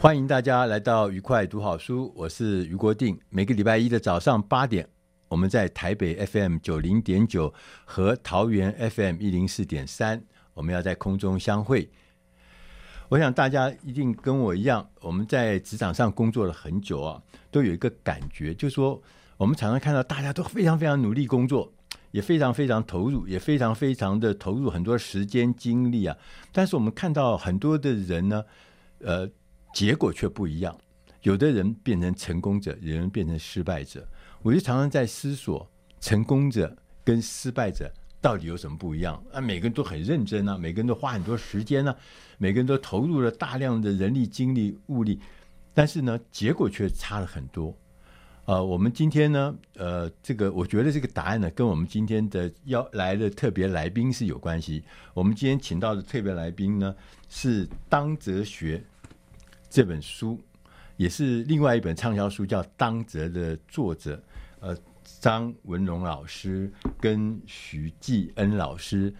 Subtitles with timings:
[0.00, 3.20] 欢迎大家来到愉快读好书，我是俞国定。
[3.28, 4.88] 每个礼拜一的早上八点，
[5.28, 7.52] 我们在台北 FM 九零点九
[7.84, 11.90] 和桃园 FM 一零四点三，我们要在空中相会。
[13.10, 18.98] 我想大家一定跟我一样，我们在职场上工作了很久啊，都有一个感觉，就是说
[19.36, 21.70] 我们常常看到大家都非常非常努力工作，
[22.10, 26.16] 也非常非常投入，也非常非常的投入很多时间精力啊。
[26.52, 28.42] 但是我们看到很多的人呢，
[29.00, 29.28] 呃。
[29.72, 30.76] 结果却不一样，
[31.22, 34.06] 有的人变成成功者，有人变成失败者。
[34.42, 35.68] 我就常常在思索，
[36.00, 37.90] 成功者跟失败者
[38.20, 39.22] 到底有什么不一样？
[39.32, 41.98] 啊，每个人都很认真啊，每个人都花很多时间呢、啊，
[42.38, 45.20] 每个人都投入了大量的人力、精力、物力，
[45.72, 47.76] 但是呢，结果却差了很多。
[48.46, 54.82] 呃，我们今天呢，呃，这个我觉得这个答案呢，跟我们今天的要来的特别来宾是有关系。
[55.14, 56.96] 我们今天请到的特别来宾呢，
[57.28, 58.78] 是《当哲学》。
[59.70, 60.38] 这本书
[60.96, 64.20] 也是另外一本畅销书，叫《当责》的作者，
[64.58, 64.76] 呃，
[65.20, 66.70] 张文荣老师
[67.00, 69.14] 跟徐继恩老师。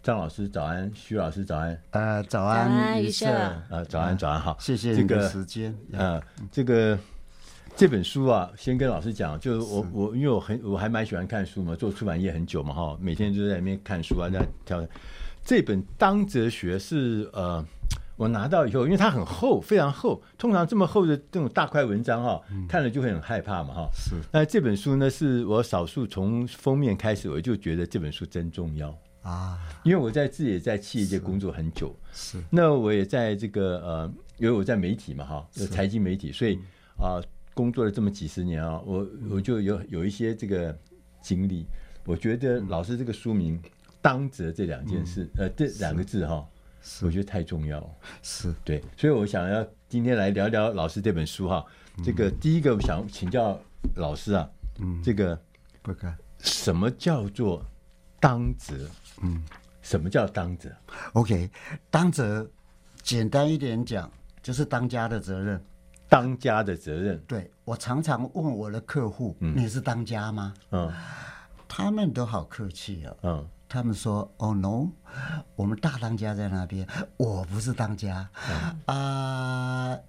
[0.00, 1.82] 张老师早安，徐老师早安。
[1.90, 3.26] 呃，早安，俞社。
[3.68, 5.76] 呃，早安，早安，好，谢谢这个时间。
[5.92, 6.22] 呃，
[6.52, 6.96] 这个
[7.76, 14.86] 这本书啊，先跟老师讲，就是我我因为我很我还蛮喜欢看书嘛，做出版业很久嘛，哈，每天就在那边看书啊，在挑。
[15.44, 17.66] 这本《当哲学》是呃。
[18.18, 20.20] 我拿到以后，因为它很厚，非常厚。
[20.36, 23.88] 通常这么厚的这种大块文章哈、看了就会很害怕嘛哈。
[23.94, 24.16] 是。
[24.32, 28.92] 那这本书呢，是我少数从封面开始我就觉得这本书真重要
[29.22, 29.56] 啊。
[29.84, 32.42] 因为我在自己也在企业界工作很久，是。
[32.50, 36.56] 那我也在这个呃，因为我在媒体嘛哈，有财经媒体，所以
[36.96, 37.24] 啊、呃，
[37.54, 40.76] 工作了这么几十年啊，我我就有有一些这个
[41.22, 41.64] 经历。
[42.04, 43.62] 我觉得老师这个书名
[44.02, 46.44] “当责”这两件事，嗯、呃，这两个字哈。
[46.88, 47.90] 是我觉得太重要了，
[48.22, 51.62] 是对，所以我想要今天来聊聊老师这本书哈。
[51.98, 53.60] 嗯、这个第一个，我想请教
[53.94, 54.48] 老师啊，
[54.80, 55.38] 嗯，这个
[55.82, 57.62] 不该什么叫做
[58.18, 58.88] 当责？
[59.20, 59.44] 嗯，
[59.82, 60.70] 什么叫当责
[61.12, 61.50] ？OK，
[61.90, 62.50] 当责
[63.02, 64.10] 简单一点讲，
[64.42, 65.62] 就是当家的责任。
[66.08, 67.22] 当家的责任。
[67.28, 70.54] 对，我常常问我的客户，嗯、你是当家吗？
[70.70, 70.90] 嗯，
[71.68, 73.16] 他们都好客气哦。
[73.24, 73.48] 嗯。
[73.68, 74.88] 他们说：“哦，no，
[75.54, 76.86] 我们大当家在那边，
[77.18, 80.00] 我不是当家啊，嗯 uh,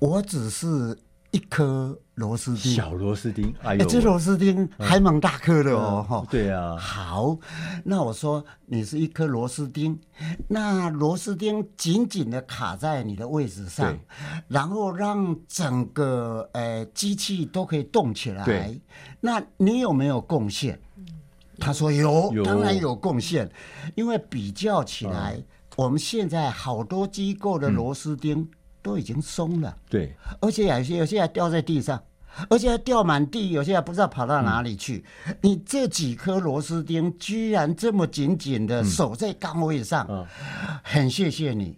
[0.00, 0.96] 我只是
[1.30, 3.54] 一颗螺丝钉，小螺丝钉。
[3.62, 6.26] 哎呦，这螺丝钉还蛮大颗的哦，哈、嗯。
[6.30, 7.38] 对啊，好，
[7.84, 9.98] 那我说你是一颗螺丝钉，
[10.46, 13.98] 那螺丝钉紧紧的卡在你的位置上，
[14.46, 18.78] 然后让整个呃机器都可以动起来。
[19.20, 20.78] 那你有没有贡献？”
[21.58, 22.44] 他说有，有。
[22.44, 23.50] 当然有贡献，
[23.94, 25.44] 因为比较起来，嗯、
[25.76, 28.48] 我们现在好多机构的螺丝钉
[28.80, 32.00] 都已经松了，对、嗯，而且有些有些还掉在地上，
[32.48, 35.04] 而且还掉满地，有些还不知道跑到哪里去。
[35.26, 40.24] 嗯、你这几颗螺丝钉居然这么紧紧的守在岗位上，嗯、
[40.82, 41.76] 很谢谢你。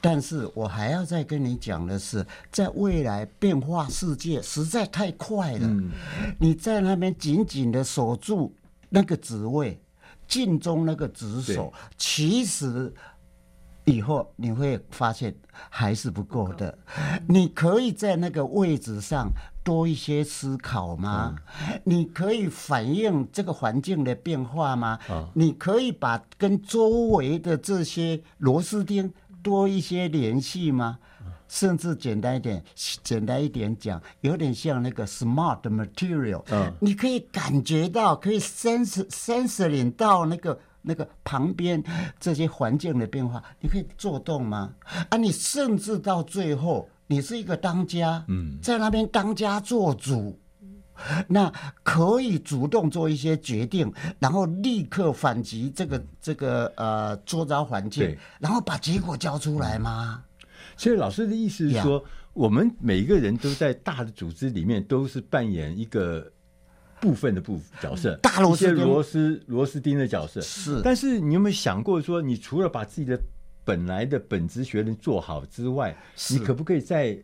[0.00, 5.92] 但是我还要再跟你讲的是，在未来变化世界实在太快了，嗯、
[6.40, 8.52] 你在那边紧紧的守住。
[8.94, 9.80] 那个职位，
[10.28, 12.92] 尽忠那个职守，其实
[13.84, 15.34] 以后你会发现
[15.70, 16.76] 还是不够的。
[17.26, 19.30] 你可以在那个位置上
[19.64, 21.34] 多一些思考吗？
[21.68, 24.98] 嗯、你可以反映这个环境的变化吗？
[25.08, 29.10] 嗯、你可以把跟周围的这些螺丝钉
[29.42, 30.98] 多一些联系吗？
[31.52, 32.64] 甚至简单一点，
[33.04, 36.42] 简单一点讲，有点像那个 smart material。
[36.50, 41.84] 嗯，你可以感觉到，可以 sense sensing 到那个那个旁边
[42.18, 44.72] 这些环境的变化，你可以做动吗？
[45.10, 50.38] 啊，你甚至到最后，你是一个当家，嗯，在那边当家做主。
[51.26, 51.52] 那
[51.82, 60.22] 可以主动做一些决定，然后立刻反击这个这个呃周遭环境，然后把结果交出来吗？
[60.76, 66.30] 其实老师的意思是说，我们每一个人都在大的组织里面都是扮演一个
[67.00, 70.40] 部分的部角色，大螺丝螺丝螺丝钉的角色。
[70.40, 70.80] 是。
[70.82, 73.20] 但是你有没有想过说，你除了把自己的
[73.64, 75.96] 本来的本职学能做好之外，
[76.30, 77.16] 你可不可以再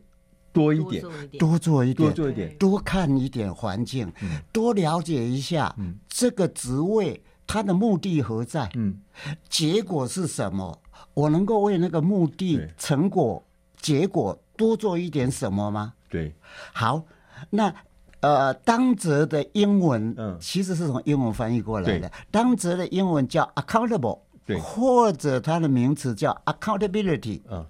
[0.53, 1.03] 多一点，
[1.39, 4.13] 多做一点，多做一点，多看一点环境，
[4.53, 5.75] 多了解一下
[6.09, 8.71] 这个职位它的目的何在？
[8.77, 9.01] 嗯，
[9.49, 10.81] 结果是什么？
[11.15, 13.43] 我能够为那个目的、成果、
[13.81, 15.95] 结果多做一点什么吗？
[16.09, 16.33] 对，
[16.73, 17.03] 好，
[17.51, 17.75] 那
[18.21, 22.09] 呃，当责的英文，嗯，其实是从英文翻译过来的。
[22.31, 27.67] 当责的英文叫 accountable，对，或者它的名词叫 accountability，嗯，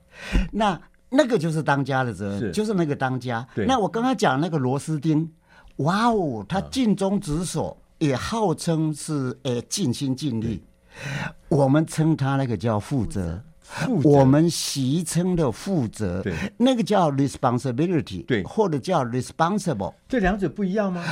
[0.53, 0.79] 那。
[1.11, 3.49] 那个就是当家的责任，是就是那个当家。
[3.55, 5.27] 对那我刚刚讲那个螺丝钉，
[5.77, 10.63] 哇哦，他尽忠职守，也号称是诶尽心尽力。
[11.49, 21.05] 我们称他那个叫负责，负我们习称的负责，对，那个叫 responsibility，对，或者叫 responsible，这两者不一样吗？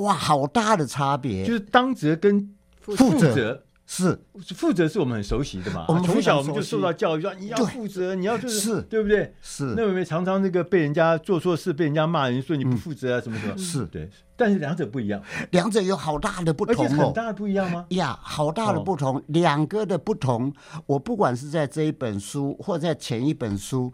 [0.00, 3.63] 哇，好大的差别，就是当责跟负责。
[3.86, 4.18] 是
[4.54, 9.34] 负责是我们很熟悉的嘛，我们从小我们就受到教育说你要负责，你要就是，对不对？
[9.42, 9.74] 是。
[9.76, 13.56] 那有没有常常那个被人家做错事，被人家骂人说你不负责啊什么什么？
[13.58, 14.08] 是对。
[14.36, 17.86] 但是两者不一样，两者有好大的不同哦，很大的不一样吗？
[17.90, 20.52] 呀，好大的不同，两个的不同，
[20.86, 23.92] 我不管是在这一本书或在前一本书。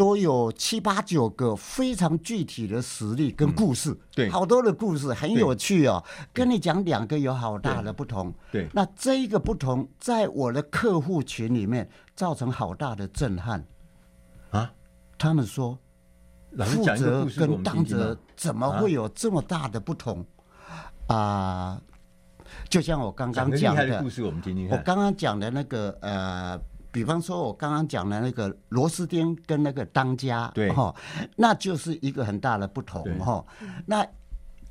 [0.00, 6.02] 都有七八九个非常具体的实例跟故事，嗯、对，好多的故事很有趣哦。
[6.32, 11.86] 跟你讲两个有好大的不同，对，那这一个不同在我的客户群里面
[12.16, 13.62] 造成好大的震撼
[14.52, 14.72] 啊！
[15.18, 15.78] 他们说，
[16.56, 20.24] 负责跟当责怎么会有这么大的不同
[21.08, 21.82] 啊，啊？
[22.70, 24.78] 就像我刚刚讲的故事，我们听听看。
[24.78, 26.58] 我刚刚讲的那个呃。
[26.92, 30.94] 比方说，我刚刚讲的那个螺丝钉跟那个当家，对哈，
[31.36, 33.44] 那就是一个很大的不同哈。
[33.86, 34.06] 那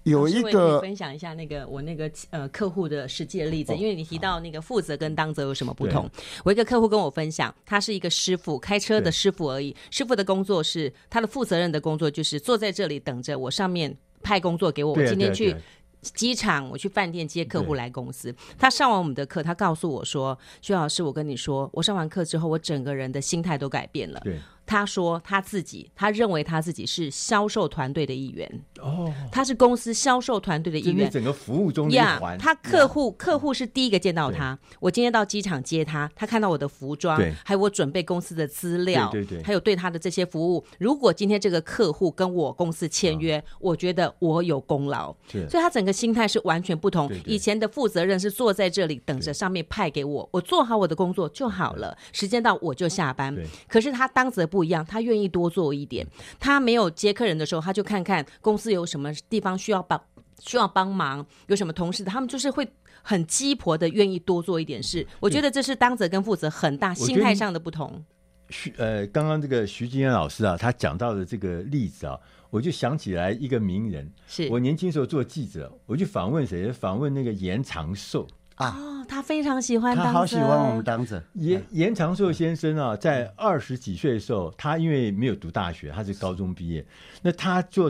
[0.04, 6.10] 有一个分享一下那个我那个呃客户的实际的例子，因为你提到那个负责跟当责有什么不同。
[6.44, 9.76] 我一个客户跟我分享，他是一个师傅，开车的师傅而已。
[9.92, 15.56] 师傅的工作是他的负责任的工作，就是坐在这里等着我上面派工作给我，我今天去。
[16.02, 18.34] 机场，我去饭店接客户来公司。
[18.58, 24.40] 他上完我们的课，他告诉我说：“薛老师，我跟你说，我上完课之后，我整个人的心态都改变了。”对。
[24.70, 28.48] 他说他自己，他认为他自己是销售团队的一员。
[28.80, 31.10] 哦，他是公司销售团队的一员。
[31.10, 32.38] 整个服务中的一环。
[32.38, 34.56] 他客户客户是第一个见到他。
[34.80, 40.64] 我今天到机场接他，他看到我的服装，还有我准备公司的资料，对对，还有对他的这些服务。
[40.78, 45.16] 如果今天这个客户跟我公司签约，我觉得我有功劳。
[45.50, 47.12] 所以他整个心态是完全不同。
[47.26, 53.36] 以前的负责任是坐在这里等着上面派给我，我做好我的工作就好了，时间到我就下班。
[53.68, 54.59] 可是他当责不。
[54.60, 56.06] 不一样，他愿意多做一点。
[56.38, 60.02] 他没有接客人的时候，他就看看公司有什么地方需要帮
[60.40, 62.68] 需要帮忙，有什么同事，他们就是会
[63.02, 65.08] 很鸡婆的愿意多做一点事。
[65.22, 68.04] 我觉得这是当责跟负责很大心态上的不同。
[68.50, 74.12] 徐呃，刚刚这个徐金燕老师啊，他讲到的这个例子啊，我就想起来一个名人。
[74.28, 76.70] 是我年轻时候做记者，我就访问谁？
[76.74, 78.28] 访问那个严长寿。
[78.60, 81.24] 啊、哦，他非常喜欢当，他好喜欢我们当着。
[81.36, 86.86] 严严长寿先生啊，在二十几岁的时候，他因为没有读大学，他是高中毕业。
[87.22, 87.90] 那他做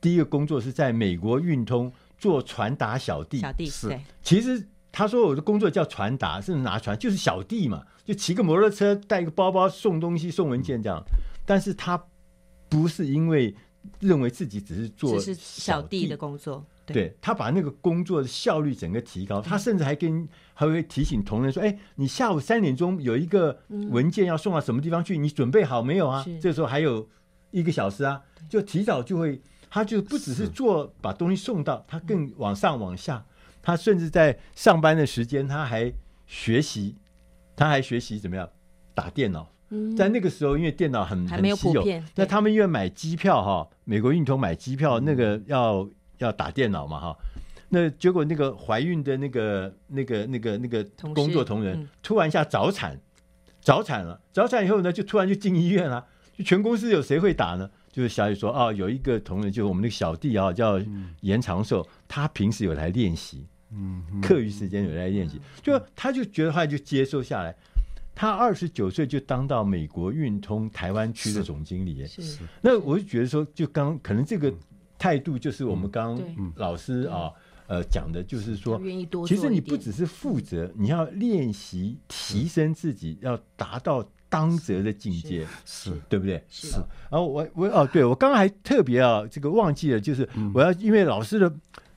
[0.00, 3.40] 第一个工作是在美国运通做传达小弟。
[3.40, 11.04] 小弟是，其实他说我的工作叫传达，是拿传，就是小弟嘛，就骑个摩托车，带个包包送东西、送文件这样。
[11.44, 12.02] 但是他
[12.70, 13.54] 不是因为
[14.00, 16.64] 认为自己只是做只是小弟的工作。
[16.86, 23.58] 对，对，他把那个工作的效率整个提高，他甚至还跟还会提醒同仁说：“哎，你下午三点钟有一个
[23.90, 26.24] 文件要送到什么地方去，你准备好没有啊？
[26.40, 27.08] 这时候还有
[27.50, 33.26] 一个小时啊，就提早就会，他就不只是做把东西送到，他更往上往下，
[33.60, 35.92] 他甚至在上班的时间他还
[36.26, 36.94] 学习，
[37.56, 38.48] 他还学习怎么样
[38.94, 39.50] 打电脑。
[39.96, 45.88] 在那个时候，因为电脑很很稀有，那他们因为买机票哈，美国运通买机票那个要。
[46.18, 47.16] 要打电脑嘛哈，
[47.68, 52.98] 那结果那个怀孕的那个那个那个那个工作同仁突然一下早产，
[53.60, 56.04] 早产了，早产以后呢就突然就进医院了，
[56.36, 57.70] 就全公司有谁会打呢？
[57.90, 60.78] 就是小雨说啊，有一个同仁，就是我们那个小弟啊，叫
[61.20, 67.54] 严长寿，嗯、他平时有来练习，嗯，课余时间有来练习，就他就觉得他就接受下来。
[68.18, 72.38] 他二十九岁就当到美国运通台湾区的总经理，是，是。
[72.62, 74.50] 那我就觉得说，就刚可能这个
[74.98, 77.30] 态度就是我们刚刚老师啊，
[77.66, 78.80] 呃讲的，就是说，
[79.26, 85.92] 其实你不只是负责，你要练习提升自己，要达到当责的境界，是。
[86.08, 86.42] 对不对？
[86.48, 86.68] 是。
[87.10, 91.52] 然后我我哦，对我刚刚还特别啊，这个忘记了，就是我要因为老师的。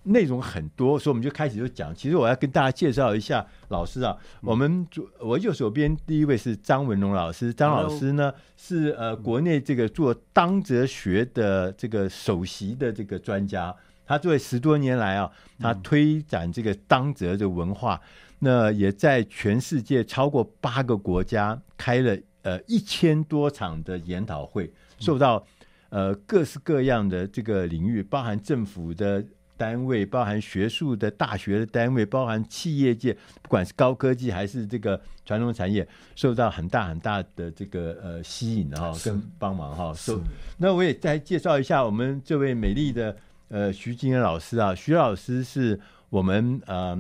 [0.10, 1.94] 内容很多，所以我们就开始就讲。
[1.94, 4.18] 其实我要跟大家介绍一下老师啊。
[4.42, 13.76] 我们左我右手边第一位是张文龙老师，张老师呢是呃国内这个做当哲学的这个首席的这个专家。
[14.06, 18.02] 他作为十多年来啊，他推展这个当哲的文化，
[18.40, 25.46] 那也在全世界超过八个国家开了呃一千多场的研讨会，受到
[25.90, 29.24] 呃各式各样的这个领域，包含政府的。
[29.60, 35.86] 单位包含学术的大学的单位，包含企业界，不管是高科技还是这个传统产业，
[36.16, 39.94] 受到很大很大的这个呃吸引哈，跟帮忙哈。
[39.94, 40.22] 受
[40.58, 43.14] 那我也再介绍一下我们这位美丽的
[43.50, 45.78] 呃徐金恩老师啊，徐老师是
[46.10, 46.98] 我们呃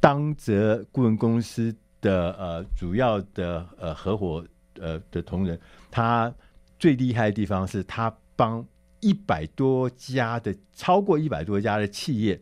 [0.00, 4.42] 当泽顾问公司的呃主要的呃合伙
[4.80, 5.60] 呃的同仁，
[5.90, 6.34] 他
[6.78, 8.66] 最厉害的地方是他帮。
[9.04, 12.40] 一百多家的，超过一百多家的企业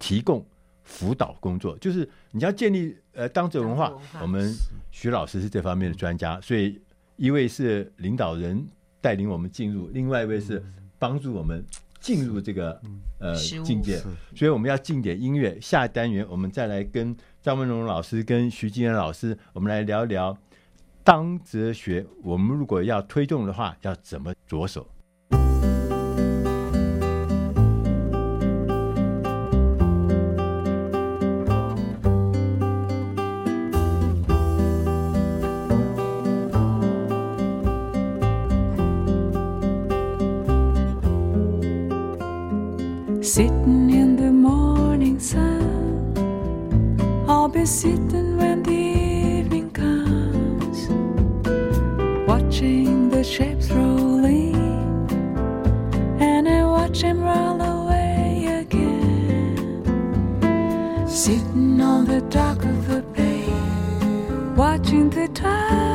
[0.00, 0.44] 提供
[0.82, 4.52] 辅导工作，就是你要建立呃当责文化，我们
[4.90, 6.82] 徐老师是这方面的专家，所以
[7.14, 8.66] 一位是领导人
[9.00, 10.60] 带领我们进入，另外一位是
[10.98, 11.64] 帮助我们
[12.00, 12.82] 进入这个
[13.20, 14.02] 呃境界，
[14.34, 15.56] 所以我们要进点音乐。
[15.60, 20.36] 下单元我们再来跟张文龙老师跟徐金元老师，我们来聊聊
[21.04, 24.84] 当哲学，我们如果要推动的话，要怎么着手？
[61.14, 63.44] Sitting on the dock of the bay,
[64.56, 65.91] watching the tide.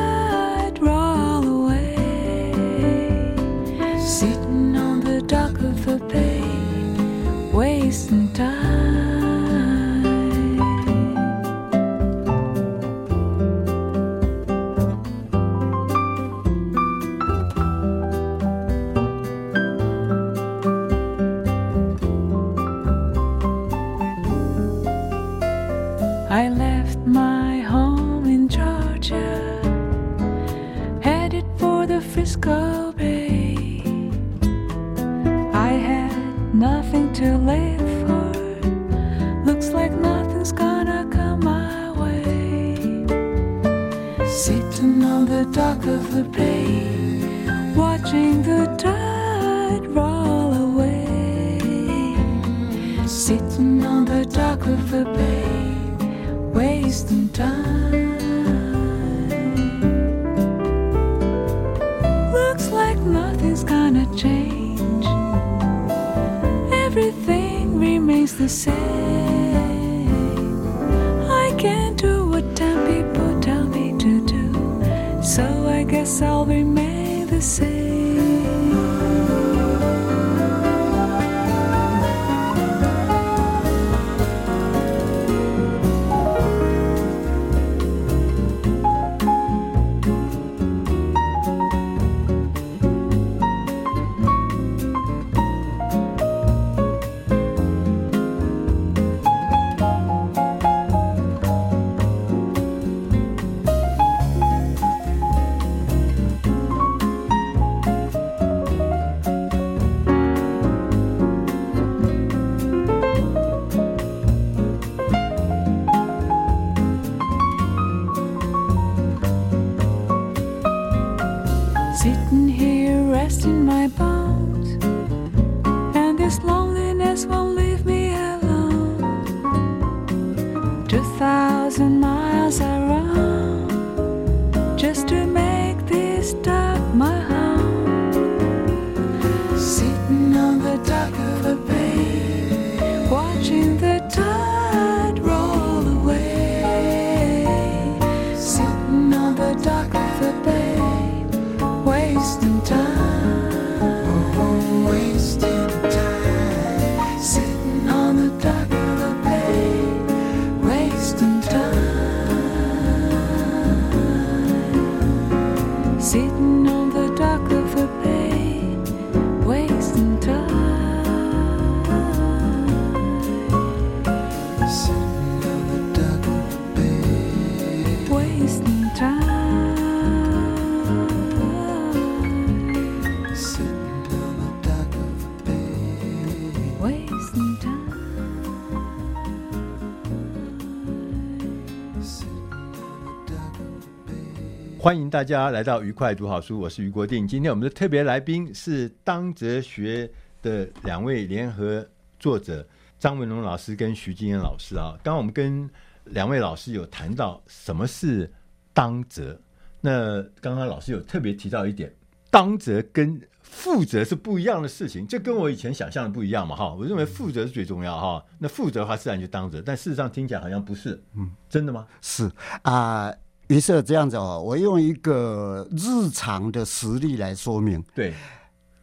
[194.97, 197.27] 欢迎大家来到愉快读好书，我是于国定。
[197.27, 200.09] 今天我们的特别来宾是当哲学
[200.41, 201.87] 的两位联合
[202.19, 204.97] 作者张文龙老师跟徐金燕老师啊。
[205.03, 205.69] 刚刚我们跟
[206.05, 208.27] 两位老师有谈到什么是
[208.73, 209.39] 当哲，
[209.81, 211.93] 那刚刚老师有特别提到一点，
[212.31, 216.73] 当哲跟负责是不一样的事情，这跟我以前想象的不一样嘛哈。
[216.73, 221.85] 我认为负责是最重要哈，那负责的话自然就当哲，但事实上听起来好像不是，嗯，真的吗？
[222.01, 222.31] 是
[222.63, 223.13] 啊。
[223.47, 227.83] 于是这样子哦，我用一个日常的实例来说明。
[227.95, 228.13] 对，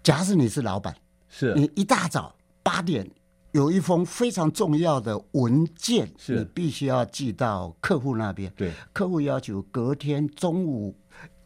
[0.02, 0.94] 假使你是老板，
[1.28, 3.08] 是你一大早八点
[3.52, 8.52] 有一封非常重要的文件，是你必须要寄到客户那边。
[8.56, 10.94] 对，客户要求隔天中午。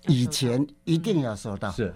[0.08, 1.94] 以前一定要收到，是。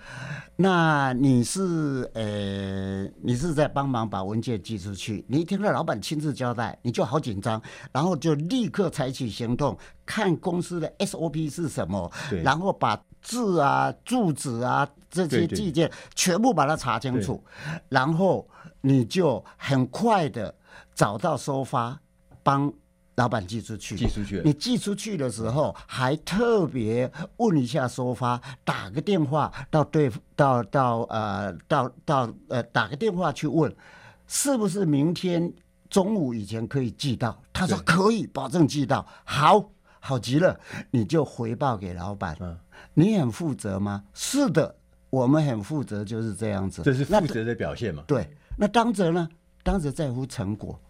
[0.57, 5.25] 那你是呃，你是在帮忙把文件寄出去？
[5.29, 9.77] 你听到老板亲自交代，你就好紧张，然后就立刻采取行动，
[10.07, 12.11] 看公司的 SOP 是什么，
[12.45, 17.43] 然后把字啊、住址啊这些寄件全部把它查清楚，
[17.89, 18.47] 然后
[18.83, 20.55] 你就很快的
[20.95, 21.99] 找到收发
[22.43, 22.73] 帮。
[23.17, 24.41] 老板寄出去，寄出去。
[24.45, 33.75] 你寄出去的时候，还特别问一下收发，打个电话到对，到到呃，到到呃，打个电话去问，
[34.27, 35.53] 是不是明天
[35.91, 37.39] 中午以前可以寄到？
[37.53, 39.07] 他说可以，保证寄到。
[39.25, 39.71] 好，
[40.01, 40.59] 好极了，
[40.91, 42.37] 你就回报给老板。
[42.41, 42.59] 嗯，
[42.95, 44.03] 你很负责吗？
[44.15, 44.75] 是的，
[45.11, 46.83] 我们很负责，就是这样子。
[46.83, 48.03] 这是负责的表现嘛？
[48.07, 48.29] 对。
[48.57, 49.29] 那当责呢？
[49.63, 50.81] 当责在乎成果。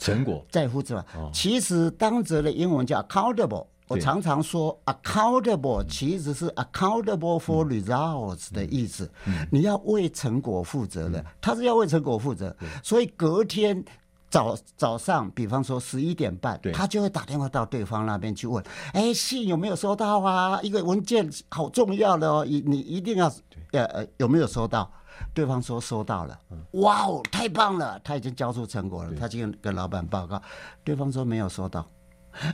[0.00, 1.04] 成果在乎是吧？
[1.32, 3.66] 其实当责的英文叫 accountable。
[3.86, 9.10] 我常常说 accountable 其实是 accountable for results 的意思。
[9.50, 12.56] 你要为成果负责的，他是要为成果负责。
[12.84, 13.84] 所以隔天
[14.30, 20.60] 早早上，比方说十一点半，他就会打电话到对方那边去问：哎，信有没有收到啊？
[20.62, 23.26] 一个文件好重要的哦，你你一定要
[23.72, 24.88] 呃呃有没有收到？
[25.32, 26.38] 对方说收到了，
[26.72, 27.98] 哇哦，太棒了！
[28.00, 30.40] 他已经交出成果了，他就跟老板报告。
[30.82, 31.86] 对方说没有收到，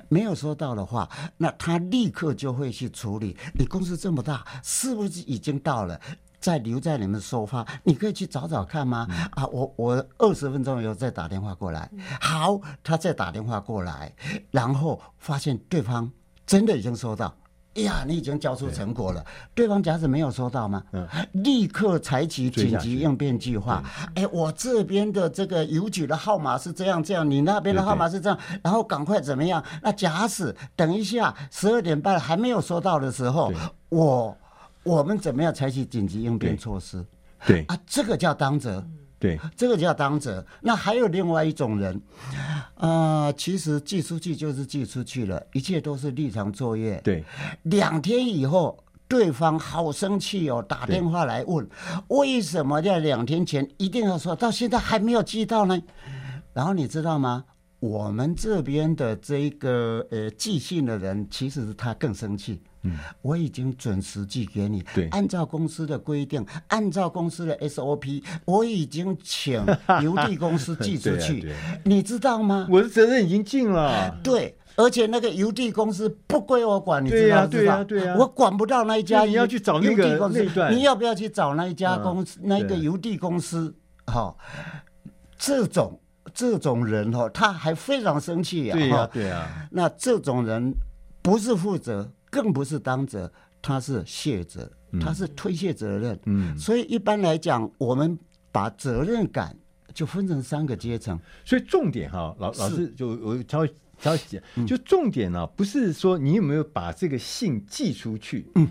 [0.09, 3.37] 没有收到的话，那他立刻就会去处理。
[3.59, 6.01] 你公司这么大，是不是已经到了？
[6.39, 9.09] 再留在你们收发，你可以去找找看吗？
[9.33, 11.91] 啊，我我二十分钟以后再打电话过来。
[12.21, 14.15] 好，他再打电话过来，
[14.51, 16.09] 然后发现对方
[16.47, 17.35] 真的已经收到。
[17.77, 19.23] 哎呀，你已经交出成果了，
[19.55, 20.83] 对，对方假使没有收到吗？
[20.93, 23.83] 嗯，立刻采取紧急应变计划。
[24.15, 29.63] 哎，我这边的这个邮局的号码是这样这样，你那边的号码是这样，然后赶快怎么样？
[29.83, 33.53] 那假使等一下十二点半还没有收到的时候，
[33.91, 34.37] 我
[34.83, 37.05] 我们怎么样采取紧急应变措施？
[37.47, 38.83] 对，对啊，这个叫当责。
[39.19, 40.45] 对，这个叫当责。
[40.61, 42.01] 那还有另外一种人，
[42.75, 47.01] 啊、呃，其实寄出去就是寄出去了，一切都是日常作业。
[47.03, 47.25] 对，
[47.63, 51.67] 两天以后，对方好生气哦，打电话来问，
[52.09, 55.81] 为什么在两天前一定要说到现在还没有寄到呢？
[56.53, 57.45] 然后你知道吗？
[57.79, 62.63] 我们这边的这个呃寄信的人，其实是他更生气。
[62.87, 69.65] 嗯，我已经准时寄给你，对，按照公司的规定， 按照公司的 SOP，我已经请
[70.03, 72.67] 邮递公司寄出 去，啊、你知道吗？
[72.71, 74.17] 我的责任已经尽了。
[74.23, 77.47] 对，而且那个邮递公司不归我管，你知道吗？
[77.47, 82.39] 对呀，对呀，我管不到那一家，你要去找那个邮递公司，你要不要去找那一家公司？
[82.43, 83.75] 嗯、那个邮递公司，
[84.07, 84.37] 哈、哦，
[85.39, 86.01] 这种
[86.35, 90.73] 这种人哈，他还非常生气呀，对呀，对呀，那这种人
[91.23, 92.13] 不是负责。
[92.37, 94.71] 更不是当责，他是卸责，
[95.01, 96.21] 他是推卸责任。
[96.27, 98.19] 嗯，所以一般来讲，我们
[98.53, 99.57] 把责任感
[99.95, 101.19] 就分成三个阶层。
[101.47, 108.69] 所以重点哈，老老师就我稍微稍微讲，就重点呢，不是说你有没有把这个信寄出去，嗯，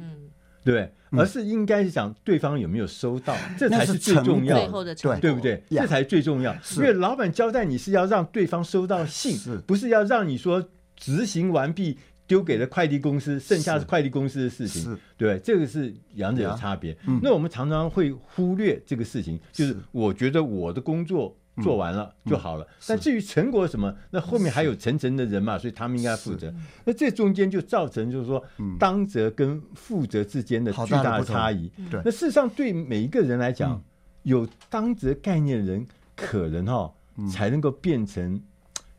[0.64, 5.64] 对，而是应该是讲对方有没有收到，这才是最重要的，对对不对？
[5.72, 11.98] 这才最重要，因为老板交代你是要让对方收到信，不是要让你说执行完毕。
[12.28, 13.86] 丢给了快递公司，剩下是。
[13.86, 16.96] 快递公司的事情，对，这个是两者有差别。
[17.22, 26.54] 那我们常常会忽略这个事情，就是我觉得我的工作做完了就好了，但至于成果什么，那后面还有层层的人嘛，所以他们应该负责。
[26.84, 28.44] 那这中间就造成就是说，
[28.80, 31.72] 当责跟负责之间的巨大的差异。
[31.90, 33.82] 对，那事实上对每一个人来讲，
[34.24, 36.94] 有当责概念的人，可能哈
[37.32, 38.42] 才能够变成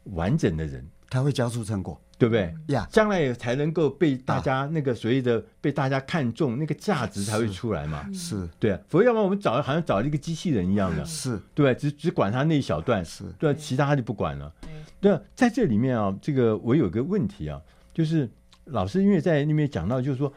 [0.05, 2.01] 完整的人，他会加速成果。
[2.19, 2.55] 对不对？
[2.69, 2.87] 呀？
[2.91, 8.09] 将来也才能够被大家那个所谓的被大家看中，那个价值才会出来嘛。
[8.13, 8.81] 是，对啊。
[8.89, 11.39] 否则要不然我们找好像找一个机器人一样的，是。
[11.55, 13.25] 对，只只管他那一小段，是。
[13.39, 14.51] 对，其他就不管了。
[14.99, 17.61] 对，在这里面啊，这个我有个问题啊，
[17.93, 18.29] 就是
[18.65, 20.33] 老师因为在那边讲到，就是说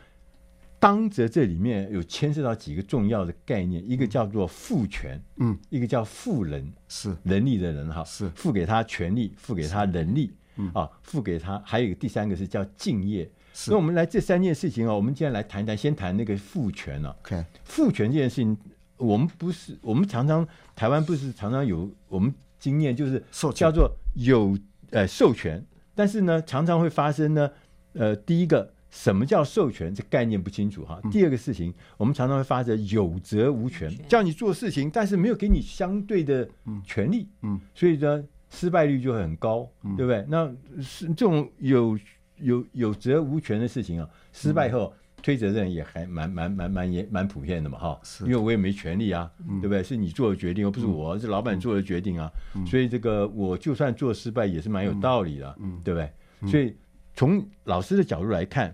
[0.79, 7.15] 当着这里面有牵涉到几个重要的概念，一个叫做赋权，嗯，一个叫赋能，是。
[7.23, 8.29] 能力的人哈，是。
[8.35, 10.38] 赋给他权利，赋给他能力，嗯
[10.73, 13.29] 啊，付给他，还有一个第三个是叫敬业。
[13.53, 13.71] 是。
[13.71, 17.15] 那我们来这三件事情啊，我们今天来谈谈，先谈那个赋权啊。
[17.21, 18.57] OK，赋权这件事情，
[18.97, 24.57] 我们不是，我们常常台湾不是常常有我们经验，就是叫做有
[24.91, 25.63] 呃授权，
[25.95, 27.49] 但是呢，常常会发生呢，
[27.93, 30.99] 呃，第一个什么叫授权，这概念不清楚哈。
[31.11, 36.47] 第二个事情，我们常常会发生有责无权，叫你做事情，但是没有给你相对的
[36.85, 40.25] 权利，嗯，所以呢，失败率就很高，对不对？
[40.27, 41.97] 那是这种有。
[42.41, 49.83] 有有责无权的事情啊，失败后、嗯、推责任也还蛮蛮蛮蛮也蛮普遍的嘛，哈，因为我也没权利啊，嗯、对不对？
[49.83, 56.09] 是你做的决定，又不是我，嗯、是老板做的决定啊，嗯、所以这个我就算做失败也是蛮有道理的，嗯、对不对？
[56.39, 56.73] 嗯、所以
[57.13, 58.73] 从老师的角度来看，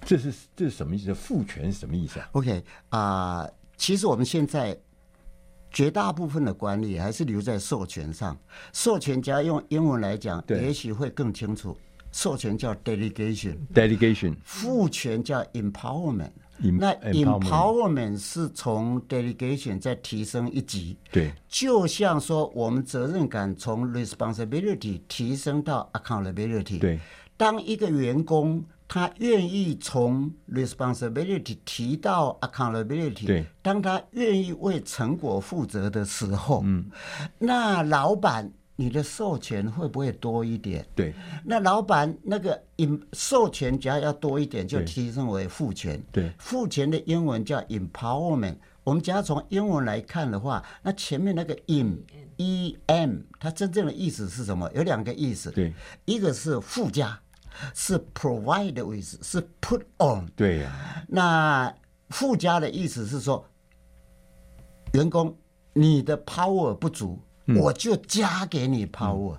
[0.00, 1.12] 这是这是什么意思？
[1.12, 4.74] 赋权是什么意思啊？OK 啊、呃，其实我们现在
[5.76, 8.34] 绝大部分的管理还是留在授权上，
[8.72, 11.76] 授权家用英文来讲，也许会更清楚。
[12.10, 16.30] 授权叫 delegation，delegation，赋权叫 empowerment。
[16.78, 20.96] 那 empowerment 是从 delegation 再提升一级。
[21.12, 26.78] 对，就像说我们责任感从 responsibility 提升到 accountability。
[26.78, 26.98] 对，
[27.36, 36.90] 当一个员工他愿意从 responsibility 提到 accountability，对，当他愿意为成果负责的时候，嗯，
[37.38, 38.52] 那老板。
[38.78, 40.86] 你的授权会不会多一点？
[40.94, 41.14] 对，
[41.46, 45.98] 那老板那个 in 授权只要要多一点，就提升为赋权。
[46.12, 48.56] 对，赋权的英文叫 empowerment。
[48.84, 51.96] 我们只要从英文来看的话，那前面那个 em
[52.36, 54.70] e m 它真正的意思是什么？
[54.74, 55.50] 有两个意思。
[55.52, 55.72] 对，
[56.04, 57.18] 一个是附加，
[57.74, 60.26] 是 provide with，是 put on。
[60.36, 61.04] 对呀、啊。
[61.08, 61.74] 那
[62.10, 63.44] 附加的意思是说，
[64.92, 65.36] 员工
[65.72, 67.18] 你的 power 不足。
[67.60, 69.36] 我就加给你 power。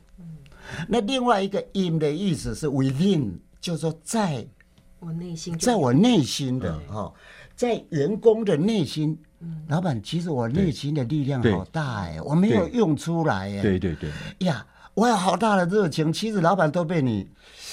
[0.88, 4.48] 那另外一个 in 的意思是 within，就是说在
[5.02, 7.14] 我内心，在我内心的哈，
[7.54, 9.22] 在员工的内心，
[9.68, 13.62] 老板，其实我内心的力量好大哎，我没有用出来哎。
[13.62, 14.10] 对对对。
[14.40, 17.30] 呀，我有好大的热情，其实老板都被你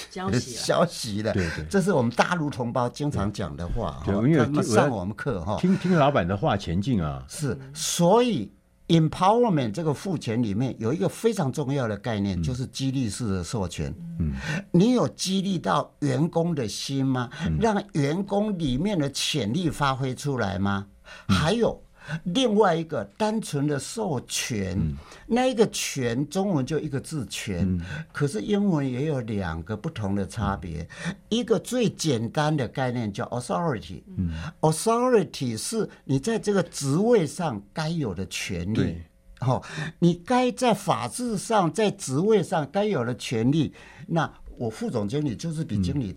[0.09, 1.31] 消息消息了。
[1.35, 4.01] 对对，这是我们大陆同胞经常讲的话。
[4.05, 7.23] 对，因为上我们课哈，听听老板的话前进啊。
[7.27, 8.51] 是，所以。
[8.87, 13.91] Empowerment 这个赋权里面有一个非常重要的概念，就是激励式的授权。
[14.19, 14.33] 嗯，
[14.69, 17.27] 你有激励到员工的心吗？
[17.59, 20.85] 让员工里面的潜力发挥出来吗？
[21.27, 21.81] 还有。
[22.23, 24.95] 另外一个单纯的授权，嗯、
[25.27, 30.87] 那一个权中文就一个字权，嗯、可是英文也有两个不同的差别。
[31.07, 38.97] 嗯、一个最简单的概念叫 authority，嗯，authority 是你在这个职位上该有的权利，
[39.41, 39.61] 哦，
[39.99, 43.73] 你该在法制上在职位上该有的权利。
[44.07, 46.15] 那我副总经理就是比经理。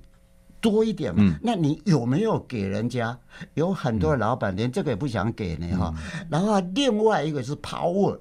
[0.59, 1.23] 嗯多一点嘛？
[1.23, 3.17] 嗯、那你有没有给人家？
[3.55, 5.95] 有很多的老板连这个也不想给呢哈。
[5.97, 8.19] 嗯、然后另外一个是 power，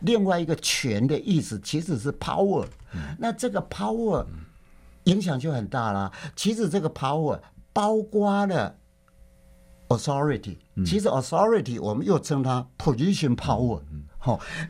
[0.00, 2.66] 另外一个权的意思其实是 power。
[2.92, 4.26] 嗯、那这个 power
[5.04, 6.12] 影响就很大了。
[6.34, 7.38] 其实这个 power
[7.72, 8.74] 包括了
[9.88, 13.80] authority，其实 authority 我们又称它 position power。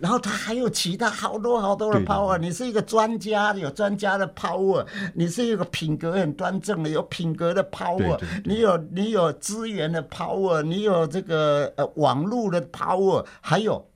[0.01, 2.37] 然后他还有其他好多好多的 power。
[2.37, 8.57] 你是一个专家，有专家的 power；你是一个品格很端正的，有品格的 power 你。
[8.57, 13.87] 你有你有资源的 power，你有这个呃网络的 power，还有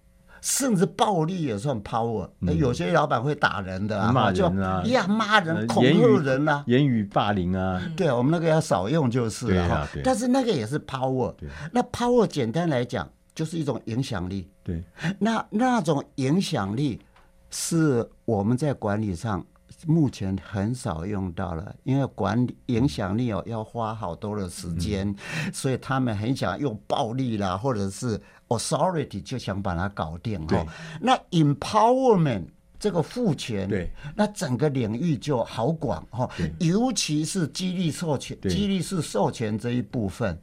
[0.42, 2.28] 甚至暴力也算 power。
[2.42, 7.80] 嗯、有些老板会打人的啊，骂人啊，呀骂人、恐吓人啊，言语霸凌啊。
[7.96, 9.88] 对，我们那个要少用就是了哈。
[10.04, 11.34] 但是那个也是 power。
[11.72, 13.08] 那 power 简单来讲。
[13.40, 14.84] 就是一种影响力，对，
[15.18, 17.00] 那那种影响力
[17.48, 19.42] 是我们在管理上
[19.86, 30.66] 目前很少用到了，因为管理影响力哦要花好多的时间，嗯、所以他们很想用暴力啦，或者是 authority 就想把它搞定哦。
[31.00, 32.44] 那 empowerment
[32.78, 36.52] 这个赋权，对，那整个领域就好广哈，对。
[36.60, 40.38] 尤其是激励授权、激励式授权这一部分。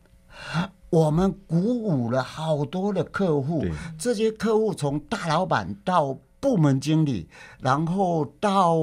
[0.89, 3.71] 我们鼓舞了好多的客户，对。
[3.99, 7.27] 这些客户从大老板到部门经理，
[7.59, 8.77] 然后到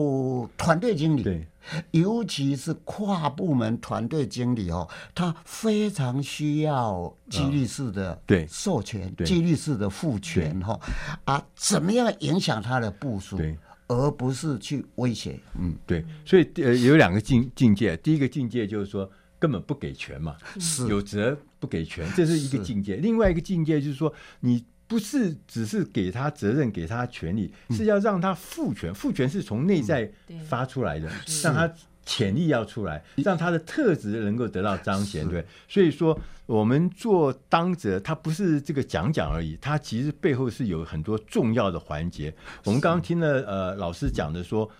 [0.58, 1.46] 团队经理，对。
[1.92, 10.78] 尤其是跨部门团队经理哦，他非常需要激励式的授权，哦、激励式的赋权哈，
[11.24, 13.56] 啊，怎么样影响他的部署，对。
[13.88, 19.10] 而不是去威胁，嗯，对，所以呃有两个境境界，第一个境界就是说。
[19.44, 22.96] 根本不给权嘛，是有责不给权，这是一个境界。
[22.96, 28.94] 另外一个境界就是说，你不是只是给他责任、给他权利，是要让他赋权。
[28.94, 30.10] 赋权是从内在
[30.48, 31.10] 发出来的，
[31.42, 31.70] 让他
[32.06, 35.28] 潜力要出来，让他的特质能够得到彰显。
[35.28, 42.34] 对，所以说我们做当责，他不是这个讲讲而已，他其实背后是有很多重要的环节。
[42.64, 44.70] 我们刚刚听了呃老师讲的说。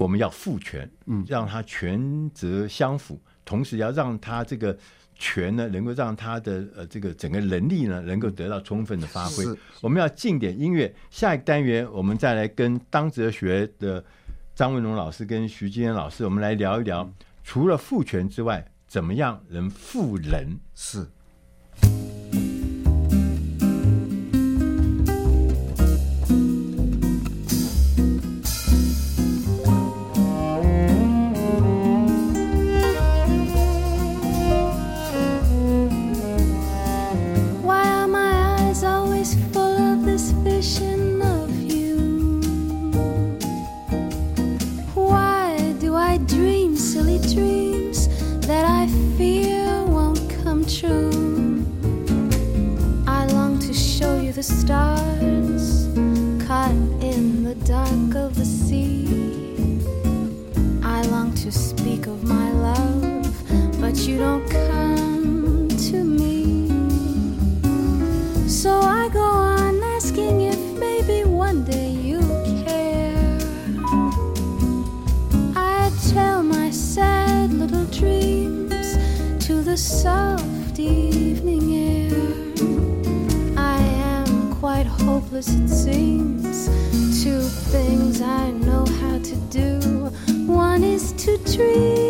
[0.00, 4.76] 我们要赋权，嗯，让他权责相符，同时要让他这个
[5.14, 9.44] 权呢，能够让他的呃这个整个能力呢，能够得到充分的发挥。
[9.80, 14.02] 我们要进点音乐，下一个单元我们再来跟当哲学的
[14.54, 17.12] 张文荣老师跟徐金燕老师，我们来聊一聊，
[17.44, 20.58] 除了赋权之外，怎么样能赋能？
[20.74, 21.06] 是。
[48.50, 51.64] that I fear won't come true.
[53.06, 55.86] I long to show you the stars
[56.48, 59.06] caught in the dark of the sea.
[60.82, 63.32] I long to speak of my love,
[63.80, 64.69] but you don't come.
[85.40, 86.66] as it seems.
[87.24, 87.40] Two
[87.72, 89.78] things I know how to do
[90.46, 92.09] one is to dream.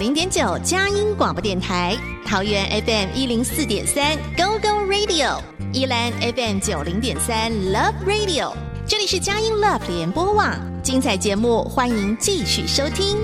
[0.00, 5.42] 零点九佳音广播电台，桃园 FM 一零四点三 Go Go Radio，
[5.74, 8.54] 宜兰 FM 九零点三 Love Radio，
[8.86, 13.18] 这里是佳音 Love 联播网，精彩节目欢迎继续收听。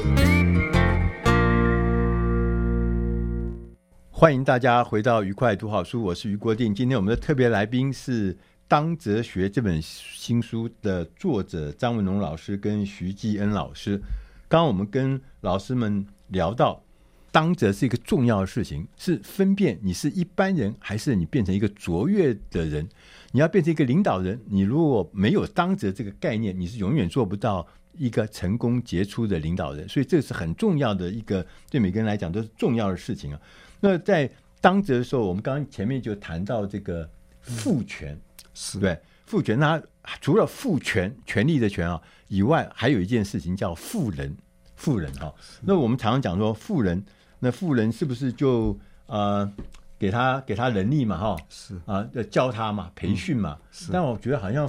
[4.10, 6.74] 欢迎大家回到愉快读好书，我是余国定。
[6.74, 8.34] 今天我们的特别来宾是
[8.68, 13.96] 《当哲学》这本新书的作者张文龙老师跟徐继恩老师。
[14.48, 16.82] 刚刚我们跟老师们聊到，
[17.30, 22.88] 当责是一个重要的事情，是分辨你是一般人还是你变成一个卓越的人。
[23.32, 29.86] 你要变成一个领导人，你如果没有当责这个概念，你是永远做不到一个成功杰出的领导人。
[29.86, 33.40] 所以这是很重要的一个，对每个人来讲都是重要的事情啊。
[33.80, 34.30] 那在
[34.62, 37.06] 当责的时候，我们刚刚前面就谈到这个
[37.40, 38.18] 赋权，
[38.54, 39.58] 是对赋权。
[39.58, 39.82] 那
[40.22, 44.34] 除了赋权、权力的权啊以外，还有一件事情叫赋人。
[44.76, 47.02] 赋人哈，那我们常常讲说富人，
[47.40, 49.50] 那富人是不是就呃
[49.98, 51.36] 给他给他能力嘛哈？
[51.48, 51.74] 是。
[51.86, 53.58] 啊，要教他嘛，培训嘛。
[53.72, 54.68] 是，但我觉得好像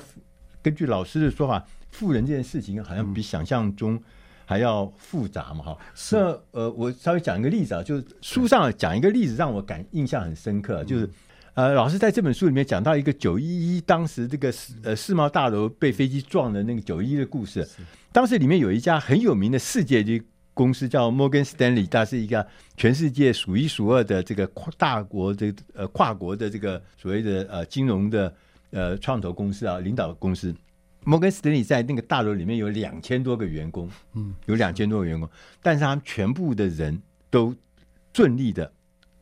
[0.61, 4.01] 根据老师的说法，富人这件事情好像比想象中
[4.45, 5.77] 还要复杂嘛哈。
[5.93, 11.09] 是，那呃，我稍微讲一个例子啊，就是书上讲一个例子让我感印象很深刻，就是
[11.57, 17.67] 呃，老师在这本书里面讲到一个九一一当时这个世呃世贸大楼被飞机撞的那个九一一的故事。
[18.11, 20.21] 当时里面有一家很有名的世界级
[20.53, 28.31] 公司叫摩根斯丹利，它是一个全世界数一数二的这个跨大国的呃跨国的这个所谓的呃金融的
[28.69, 30.53] 呃创投公司啊，领导公司。
[31.05, 35.27] 摩根斯丹利在那个大楼里面有两千多个员工，嗯，有两千多个员工，
[35.63, 37.55] 但是他们全部的人都
[38.13, 38.71] 顺利的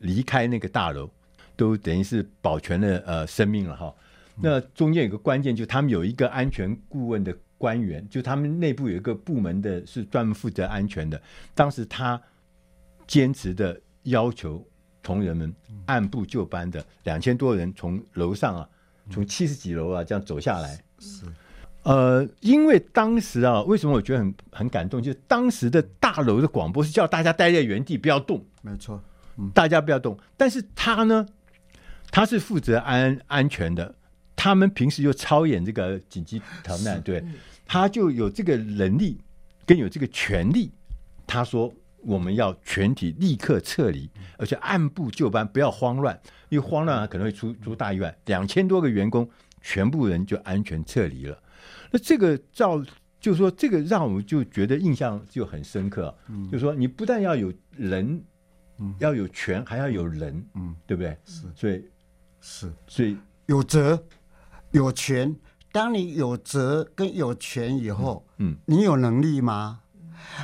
[0.00, 1.10] 离开那个大楼，
[1.56, 3.94] 都等于是保全了呃生命了哈。
[4.36, 7.36] 那中间有个关键，就他们有一个安全顾问的。
[7.58, 11.18] 官员就他们内部有一个部门的，是专门负责安全的。
[11.54, 12.20] 当时他
[13.06, 14.62] 坚持的要求
[15.02, 15.50] 同仁们
[15.86, 18.68] 按部就班的，两千多人从楼上啊，
[19.08, 20.78] 从七十几楼啊这样走下来。
[20.98, 21.24] 是，
[21.84, 25.02] 呃，因为当时啊，为什么我觉得很很感动？
[25.02, 29.02] 就是当时的大楼的广播是叫大家待在原地不要动，没错，
[29.54, 30.18] 大家不要动。
[30.36, 31.26] 但是他呢，
[32.10, 33.94] 他是负责安安全的。
[34.34, 37.24] 他们平时又操演这个紧急逃难，对，
[37.64, 39.18] 他就有这个能力
[39.64, 40.70] 跟有这个权利。
[41.26, 46.16] 他说：“我们要全体立刻撤离，而且按部就班，不要慌乱，
[46.50, 48.16] 因为慌乱可能会出出大意外。
[48.26, 49.28] 两千多个员工，
[49.60, 51.36] 全部人就安全撤离了。
[51.90, 52.80] 那这个照，
[53.18, 56.16] 就是说，这个让我们就觉得印象就很深刻。
[56.28, 58.22] 嗯，就是说，你不但要有人，
[58.78, 61.16] 嗯，要有权，还要有人，嗯，对不对？
[61.24, 61.82] 是，所以
[62.48, 64.00] 是，所以有责。
[64.72, 65.34] 有权，
[65.72, 69.80] 当你有责跟有权以后，嗯，嗯，你有能力吗？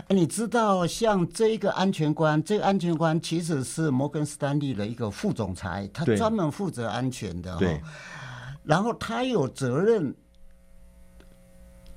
[0.08, 7.80] 你知道，像这一个安全官，这个安全官其实是摩根斯丹利的一个副总裁，他专门负责安全的，对，
[8.64, 10.14] 然后他有责任。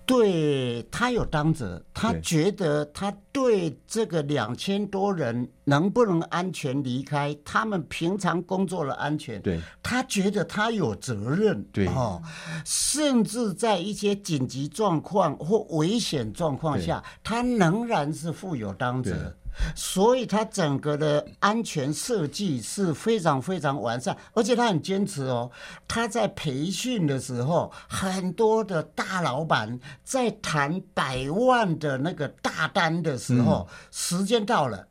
[0.05, 11.87] 对，他有担责，他觉得他对这个两千多人能不能安全离开，他们平常工作的安全，对，他觉得他有责任，对。
[11.87, 12.21] 哦，
[12.63, 19.35] 甚至在一些紧急状况或危险状况下，他仍然是负有担责。
[19.75, 25.49] 所以，他整个的安全设计是非常非常完善，而且他很坚持哦。
[25.87, 34.87] 他在培训的时候，很多的大老板在谈百万的那个大单的时候，时间到了，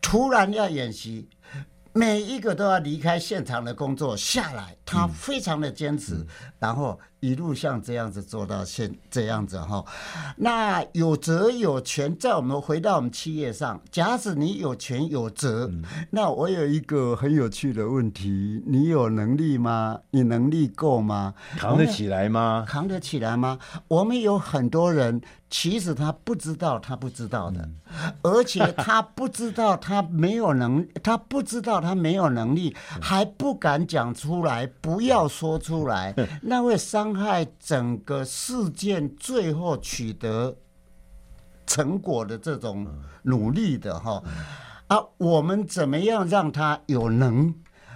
[0.00, 1.28] 突然要演习，
[1.92, 6.24] 每一个都要离开现场的工作下来，他非常的坚持，
[6.58, 6.98] 然后。
[7.20, 9.82] 一路像这样子做到现这样子哈，
[10.36, 15.68] 那有责有权，在我们回到我们企业上，假使你有权有责，
[16.10, 19.98] 那我有一个很有趣的问题：你有能力吗？
[20.10, 21.34] 你能力够吗？
[21.56, 22.64] 扛得起来吗？
[22.68, 23.58] 扛得起来吗？
[23.88, 25.20] 我们有很多人，
[25.50, 27.68] 其实他不知道他不知道的，
[28.22, 37.12] 而且他不知道他没有能，他不知道他没有能力， 还不敢讲出来，不要说出来， 那会伤。
[37.16, 40.54] 害整个事件最后取得
[41.66, 42.86] 成果的这种
[43.22, 44.22] 努力的哈
[44.88, 47.54] 啊，我们怎么样让他有能？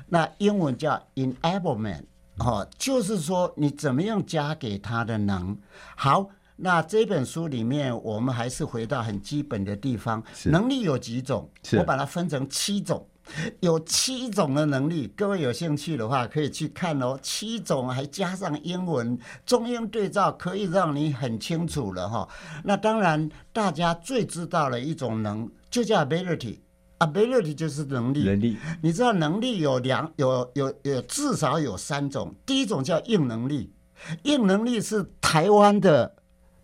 [0.08, 2.04] 那英文叫 enablement
[2.38, 5.56] 哈，就是说你怎么样加给他的能。
[5.96, 11.48] 好，那这本书里面我们还是回到很基本的地方，能力有几种？
[11.76, 13.06] 我把它分成七种。
[13.60, 17.18] 有七种的能力，各位有兴趣的话可以去看哦。
[17.22, 22.28] 七种还加上英文中英对照，可以让你很清楚了哈。
[22.64, 28.24] 那当然，大家最知道的一种能就叫 ability，ability 就是能力。
[28.24, 32.34] 能力，你知道能力有两有有有至少有三种。
[32.44, 33.72] 第一种叫硬能力，
[34.24, 36.14] 硬能力是台湾的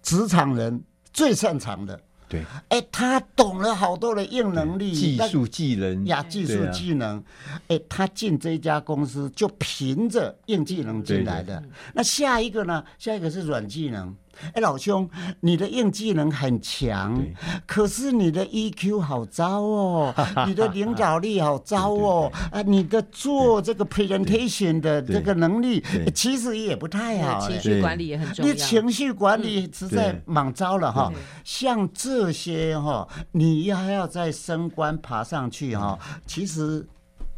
[0.02, 2.00] 职场人最擅长的。
[2.28, 7.22] 对，哎，他懂了好多的硬能力、技术技能呀，技术技能。
[7.68, 11.62] 哎，他进这家公司就凭着硬技能进来的。
[11.94, 12.84] 那下一个呢？
[12.98, 14.14] 下一个是软技能。
[14.52, 15.08] 哎，老兄，
[15.40, 17.20] 你的硬技能很强，
[17.66, 20.14] 可是你的 EQ 好糟哦，
[20.46, 25.82] 你的领导力好糟哦，啊，你的做这个 presentation 的这个能力
[26.14, 28.52] 其实也不太好，情绪管理也很重要。
[28.52, 31.12] 你情绪管理实在蛮糟了哈，
[31.44, 36.86] 像这些哈，你还要再升官爬上去哈，其实。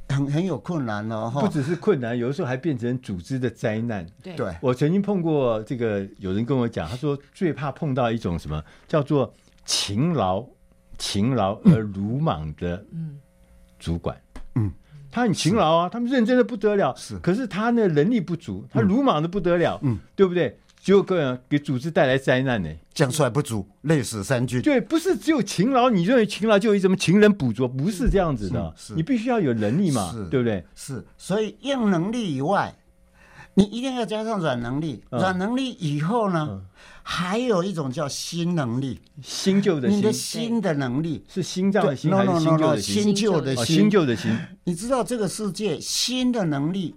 [0.09, 4.07] 很很有困难哦，不只是困难，有的时候还变成组织的灾难。
[4.23, 9.33] 对，我曾经碰过这个，有人跟我讲，他说最怕碰到一种什么叫做
[9.65, 10.45] 勤劳、
[10.97, 12.85] 勤劳而鲁莽的
[13.79, 14.17] 主管。
[14.55, 14.73] 嗯，
[15.11, 20.59] 他很勤劳啊，他们认真的不得了，是，可是他呢能力不足，他鲁莽的不得了，嗯，对不对？
[20.81, 24.63] 就个人给组织带来灾难呢，将帅不足，累死三军。
[24.63, 27.69] 对，不是只有勤劳，你认为勤劳就有什么勤能补拙？
[27.69, 30.65] 不是这样子的，你必须要有能力嘛，对不对？
[30.75, 32.75] 是，所以硬能力以外，
[33.55, 35.03] 你一定要加上软能力。
[35.11, 36.63] 软能力以后呢，
[37.03, 44.39] 还有一种叫新能力，新旧的新，你的新的能力是心脏的心还是新旧的新旧的新旧的新？
[44.65, 46.95] 你知道这个世界新的能力？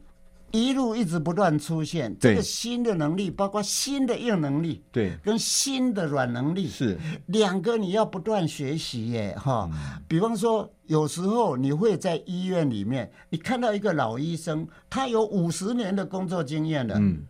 [0.52, 6.98] 一路一直不断出现这个新的能力，包括新的硬能力，对，跟新的软能力是。
[7.28, 9.70] 两个，你要不断学习耶，哈。
[10.08, 17.26] 比方说，有时候你会在医院里面，你看到一个老医生，他有五十年的工作经验了，嗯，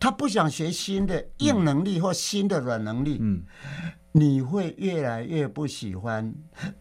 [0.00, 3.42] 他不想学新的硬能力或新的软能力，嗯。
[4.16, 6.32] 你会越来越不喜欢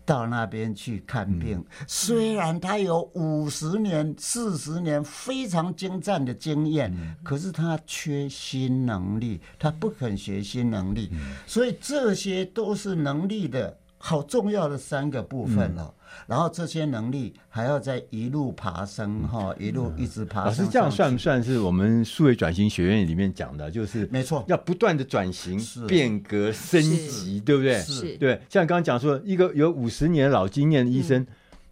[0.06, 15.92] 到那边去看病，嗯、虽然他有五十年、四十年非常精湛的经验，嗯、可是他缺新能力，他不肯学新能力，嗯、所以这些都是能力的好重要的三个部分了。
[15.98, 20.46] 嗯然后这些能力还要再一路爬升哈，一路一直爬升。
[20.46, 23.70] 老师，这样算不算是我们数位转型学院里面讲的？
[23.70, 27.80] 就是没错，要不断的转型、变革、升级，对不对？
[27.82, 28.40] 是，对。
[28.50, 31.26] 像刚刚讲说，一个有五十年老经验的医生，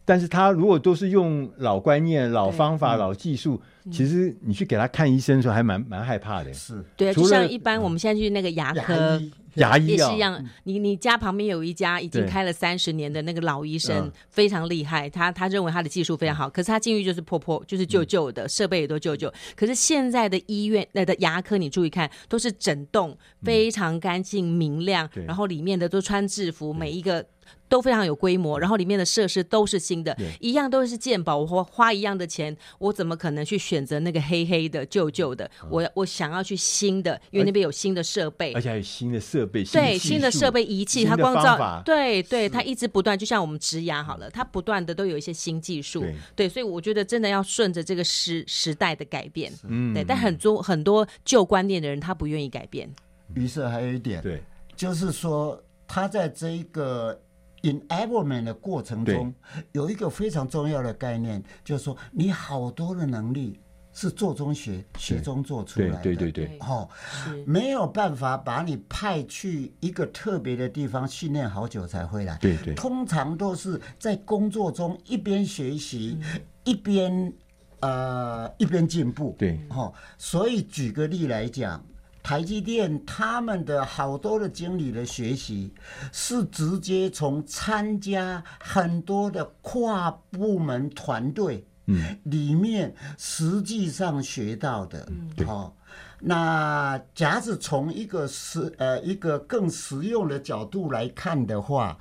[0.06, 6.54] 但是他如果都是用老观念、老方法、老技术，其实你去给他看医生的时候，还蛮蛮害怕的。
[6.54, 9.22] 是对，就像一般我们现在去那个牙科。
[9.56, 15.10] 牙医也是一样，你你家旁边有一家已经开了三十年的那个老医生，非常厉害。
[15.10, 19.30] 他他认为他的技术非常好，可是他进去就是破破，就是旧旧的设备也都旧旧。
[19.54, 27.26] 可是现在的医院那的牙科，你注意看，都是整栋非常干净明亮，然后里面的都穿制服，每一个。
[27.68, 35.50] 都非常有规模，然后里面的设施都是新的，一样都是鉴宝，我花花一样的钱，我怎么可能去选择那个黑黑的旧旧的？
[35.70, 46.04] 我我想要去新的，因为那边有新的设备，而且还有新的设备，对，新的设备仪器，它光照，对对，它一直不断，就像我们植牙好了，它不断的都有一些新技术，
[46.36, 52.94] 对，所以我觉得真的要顺着这个时时代的改变，嗯，对，但很多很多旧观念的人，他不愿意改变。
[53.34, 54.44] 于是还有一点，对，
[54.76, 57.18] 就是说他在这一个。
[57.62, 59.34] Enablement 的过程中，
[59.72, 63.60] 有一个非常重要的概念，就是说，你好多的能力
[63.94, 66.02] 是做中学、学中做出来的。
[66.02, 66.90] 对对对，哦，
[67.46, 72.38] 没有办法把你派去一个特别的地方训练好久才回来。
[72.38, 76.18] 对对，通常都是在工作中一边学习，
[76.64, 77.34] 一边
[77.82, 79.36] 呃一边进步。
[79.38, 81.84] 对，哦，所以举个例来讲。
[82.24, 85.74] 台积电他们的好多的经理的学习，
[86.12, 95.76] 是直接从参加很多的跨部门团队，嗯，里面实际上学到的，嗯，好，
[96.20, 101.98] 那假使从一个实呃一个更实用的角度来看的话，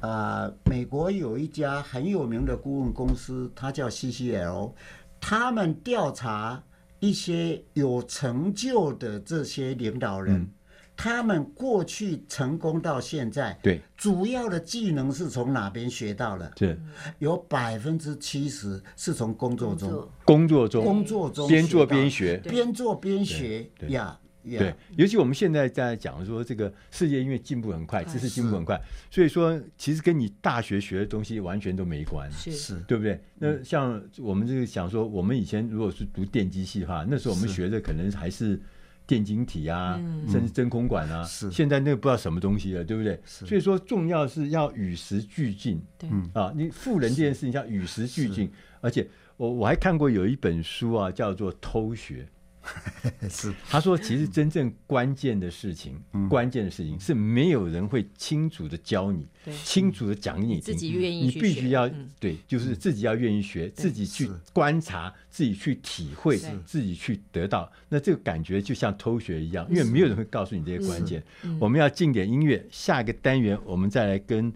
[0.00, 4.72] 呃，美国有一家很有名的顾问公司，它叫 CCL，
[5.20, 6.62] 他们调查。
[7.00, 10.48] 一些有成就的这些领导人，嗯、
[10.96, 16.52] 他们过去成功到现在，对，主要的技能是从哪边学到的？
[16.54, 16.78] 对，
[17.18, 20.68] 有百分之七十是从工作中，工作。
[20.68, 24.19] 中，工作中边做边学，边做边学呀。
[24.42, 28.80] Yeah, 对，尤其我们现在在讲说，这个世界因为进步很快，知识进步很快，
[29.10, 33.20] 所以说其实跟你大学学的东西完全都没关，是是，对不对？
[33.38, 38.58] 那像我们这个想说，我们以前如果是读电机系的话，那时候我们学的可能还是
[39.06, 43.20] 电晶体啊，甚至真空管啊，是现在那个不知道什么东西了，对不对？
[43.26, 52.22] 所以说重要是要与时俱进，对啊，你富人这件事情要与时俱进，而且我我还看过有一本书啊，叫做《偷学》。
[53.30, 59.54] 是，他说，其实真正关键的事情，嗯、关键的事情是没有人会清楚的教你，对。
[59.64, 66.36] 清楚的讲给你听，你自己愿意，你必须要、嗯、对，就是自己要愿意学，自己去观察，自己去体会，
[66.66, 67.70] 自己去得到。
[67.88, 71.22] 那这个感觉就像偷学一样，因为没有人会告诉你这些关键。
[71.58, 74.52] 我们要进点音乐，下一个单元我们再来跟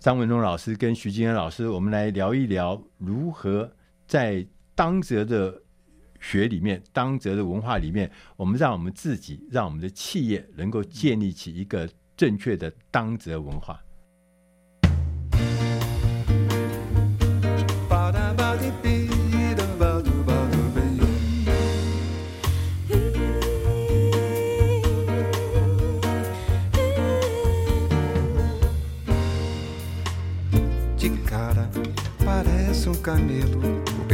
[0.00, 3.72] 张文忠老师跟徐金恩老师，我们来聊一聊如何
[4.08, 4.44] 在
[4.74, 5.62] 当责的。
[6.24, 13.78] 学里面，当责的文化里面，我们让我们自己，让我们的企业能够建立起一个正确的当责文化。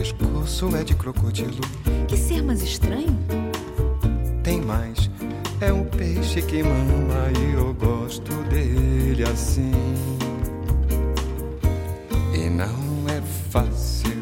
[0.01, 1.61] pescoço é de crocodilo.
[2.09, 3.14] Que ser mais estranho?
[4.42, 5.11] Tem mais.
[5.61, 9.70] É um peixe que mama e eu gosto dele assim.
[12.32, 13.20] E não é
[13.51, 14.16] fácil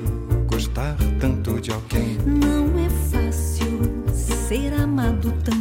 [0.48, 2.18] gostar tanto de alguém.
[2.26, 3.78] Não é fácil
[4.12, 5.57] ser amado tanto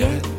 [0.00, 0.29] 迎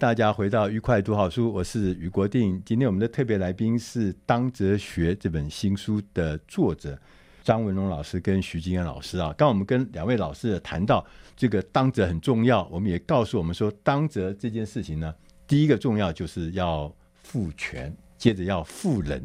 [0.00, 2.60] 大家回到愉快读好书，我是余国定。
[2.64, 6.98] 今天我们的特别来宾是《当哲学》这本新书的作者
[7.44, 9.30] 张文荣老师跟徐金安老师啊。
[9.36, 11.04] 刚我们跟两位老师谈到
[11.36, 15.14] 这个当责很重要，我们也告诉我们说，当责这件事情呢，
[15.46, 16.90] 第一个重要就是要
[17.22, 19.22] 赋权，接着要赋人。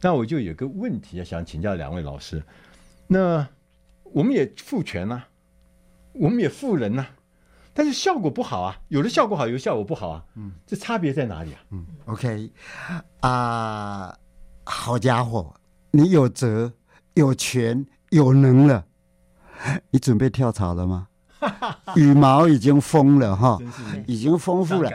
[0.00, 2.42] 那我就有个问题想请教两位老师，
[3.06, 3.46] 那
[4.04, 5.28] 我们也赋权啊，
[6.14, 7.10] 我们也赋人啊。
[7.74, 11.60] 但是效果不好啊，有的效果好，有的效果不好啊，嗯，这差别在哪里啊？
[11.70, 12.50] 嗯，OK，
[13.20, 14.14] 啊、呃，
[14.64, 15.54] 好家伙，
[15.90, 16.72] 你有责、
[17.14, 18.84] 有权、有能了，
[19.90, 21.08] 你准备跳槽了吗？
[21.96, 23.58] 羽毛已经丰了哈，
[24.06, 24.88] 已经丰富了。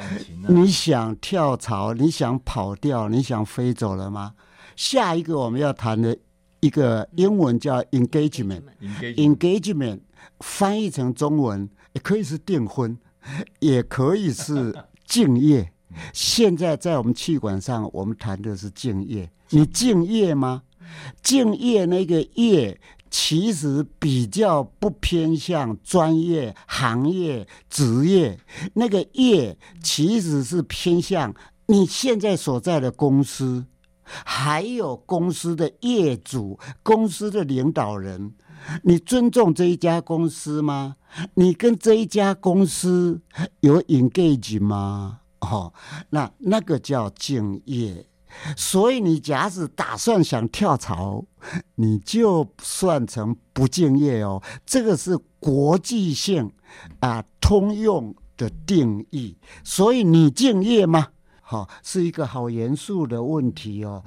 [0.48, 1.94] 你想跳槽？
[1.94, 3.10] 你想跑掉？
[3.10, 4.34] 你想飞走了吗？
[4.78, 6.18] 下一个我们要谈的
[6.62, 10.00] 一个英文叫 engagement，engagement
[10.40, 12.96] 翻译成中文也可以是订婚，
[13.60, 14.72] 也可以是
[15.04, 15.74] 敬业。
[16.14, 19.28] 现在在我们气管上，我们谈的是敬业。
[19.50, 20.62] 你敬业吗？
[21.24, 22.80] 敬业那个业。
[23.10, 28.38] 其实比较不偏向专业、行业、职业，
[28.74, 31.34] 那个业其实是偏向
[31.68, 33.66] 你现在所在的公司，
[34.04, 38.34] 还有公司的业主、公司的领导人。
[38.84, 40.96] 你尊重这一家公司吗？
[41.36, 43.22] 你跟这一家公司
[43.62, 45.22] 有 engage 吗？
[45.40, 45.74] 哦，
[46.10, 48.08] 那那个叫敬业。
[48.56, 51.24] 所以你假使打算想跳槽，
[51.76, 54.44] 你就算成不敬业哦。
[54.66, 56.52] 这个是国际性
[57.00, 59.38] 啊通用的定义。
[59.64, 61.08] 所以你敬业吗？
[61.42, 64.04] 好，是一个好严肃的问题哦。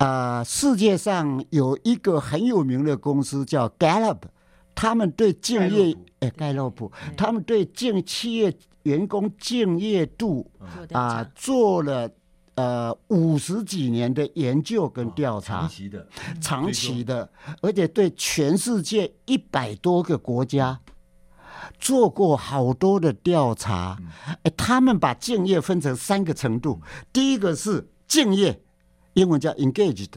[0.00, 4.22] 啊，世界上有一个很有名的公司叫 Gallup，
[4.74, 8.52] 他们对敬业哎盖洛普，他们对敬企业
[8.84, 10.50] 员工敬业度
[10.92, 12.10] 啊做了。
[12.56, 16.06] 呃，五十几年的研究跟调查，长期的，
[16.42, 17.30] 长期的，
[17.62, 20.78] 而且对全世界一百多个国家
[21.78, 23.96] 做过好多的调查。
[24.42, 28.60] 哎，他们把敬业分成三个程度，第一个是敬业，
[29.14, 30.08] 英文叫 engaged，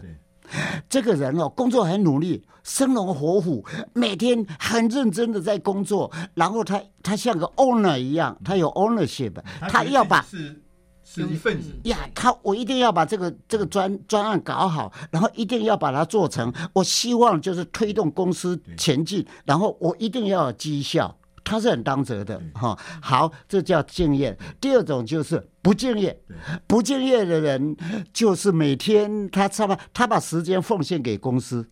[0.90, 10.22] 这个人哦，工作很努力，生龙活虎，每天很认真的在工作，然后他他像个 owner 一样，他有 ownership，他要把。
[10.22, 10.60] 是
[11.06, 16.52] 是一份子呀，他我一定要把这个这个专专案搞好，然后一定要把它做成。
[16.72, 21.14] 我希望就是推动公司前进，然后我一定要有绩效，
[21.44, 22.78] 他是很当责的哈。
[23.02, 24.38] 好，这叫敬业。
[24.62, 26.20] 第二种就是不敬业，
[26.68, 27.76] 不敬业的人
[28.12, 31.68] 就是每天他他把他把时间奉献给公司。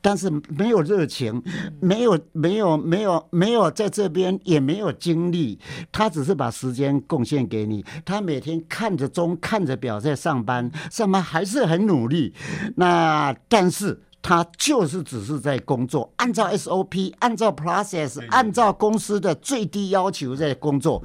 [0.00, 1.42] 但是没有热情，
[1.80, 5.58] 没有没有没有没有在这边也没有精力，
[5.90, 7.84] 他只是把时间贡献给你。
[8.04, 12.32] 他每天看着钟看着表在上班，上班还是很努力。
[12.76, 21.02] 那但是他就是只是在工作，按照 SOP，按照 process，按照公司的最低要求在工作。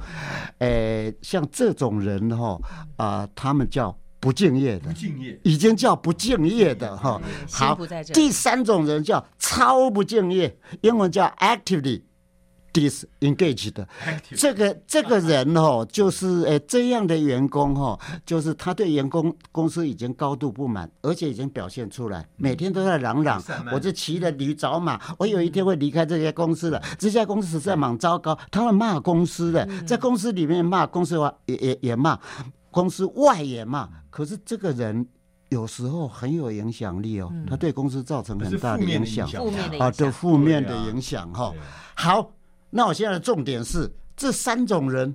[0.58, 2.58] 呃，像这种人哈
[2.96, 3.94] 啊、呃，他们叫。
[4.20, 4.92] 不敬业的，
[5.44, 7.22] 已经叫不敬业的哈。
[7.52, 7.78] 好，
[8.12, 12.02] 第三种人叫超不敬业，英文叫 actively
[12.72, 13.88] disengaged 的。
[14.36, 23.42] 这个这个人哦，就是诶这样的员工哈，就是他对员工公司已经高度不满，而且已经表现出来，每天都在嚷嚷，
[23.72, 26.82] 我就骑着驴找马，我有一天会离开这家公司了。
[26.98, 32.18] 这家公司实在蛮糟糕，他们骂公司的，在公司里面骂公司的话，也也也骂。
[32.70, 35.04] 公司外也骂，可是这个人
[35.48, 39.26] 有时候很有影响力哦，他对公司造成很大的影响，
[39.78, 41.52] 啊，对负面的影响哈。
[41.94, 42.30] 好，
[42.70, 45.14] 那我现在的重点是这三种人，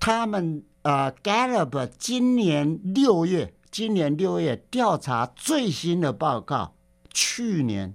[0.00, 6.74] 他们呃，Gallup 今年六月，今年六月调查最新的报告，
[7.12, 7.94] 去年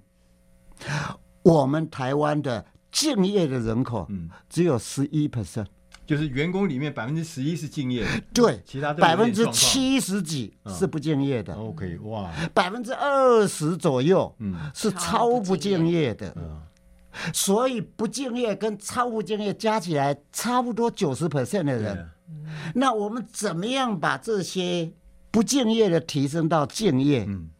[1.42, 4.08] 我们台湾的敬业的人口，
[4.48, 5.66] 只有十一 percent。
[6.06, 11.52] 就是员工里面百分之十一是敬业的，对，其他百分之七十几是不敬业的。
[11.52, 16.32] 嗯、OK，哇，百分之二十左右，嗯，是超不敬业的。
[16.38, 16.62] 嗯，
[17.32, 22.08] 所以不敬业跟超不敬业加起来差不多九十 percent 的人。
[22.28, 24.90] 嗯、那我们怎么样把这些
[25.30, 27.24] 不敬业的提升到敬业？
[27.28, 27.50] 嗯。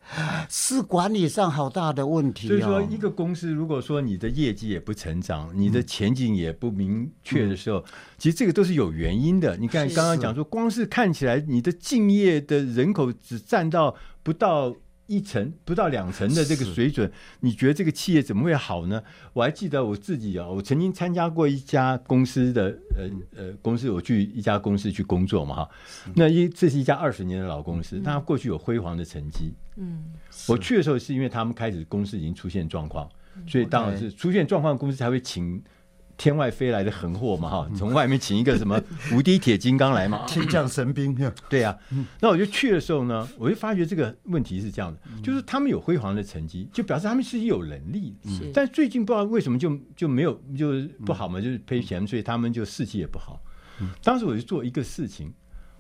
[0.49, 2.49] 是管理上好大的问题。
[2.49, 7.85] 所以说，一个公司如果说你的业绩也不成长，你的前景也不明确的时候，
[8.17, 9.55] 其实这个都是有原因的。
[9.59, 14.75] 你看刚刚讲说，光是看起来你的敬业的人口只占到不到。
[15.09, 19.03] 一层不到两层的这个水准，你觉得这个企业怎么会好呢？
[19.33, 25.71] 我还记得我自己啊，我曾经参加过一家公司的呃呃公司，我去一家公司去工作嘛哈。
[26.15, 29.55] 那一这是一家二十年的老公司，它过去有辉煌的成绩。
[29.77, 30.05] 嗯，
[30.47, 33.09] 我去的时候是因为他们开始公司已经出现状况，
[33.47, 35.63] 所以当然是出现状况公司才会请
[36.19, 38.79] 天外飞来的横祸嘛哈，从外面请一个什么
[39.15, 41.17] 无敌铁金刚来嘛，天降神兵。
[41.49, 48.17] 对呀、啊，那我就去的时候呢，我就发觉这个问题是这样的，就是他们有辉煌的成绩，就表示他们是有能力，
[48.53, 50.73] 但最近不知道为什么就就没有就
[51.07, 53.41] 不好嘛，就是赔钱，所以他们就士气也不好。
[54.03, 55.33] 当时我就做一个事情，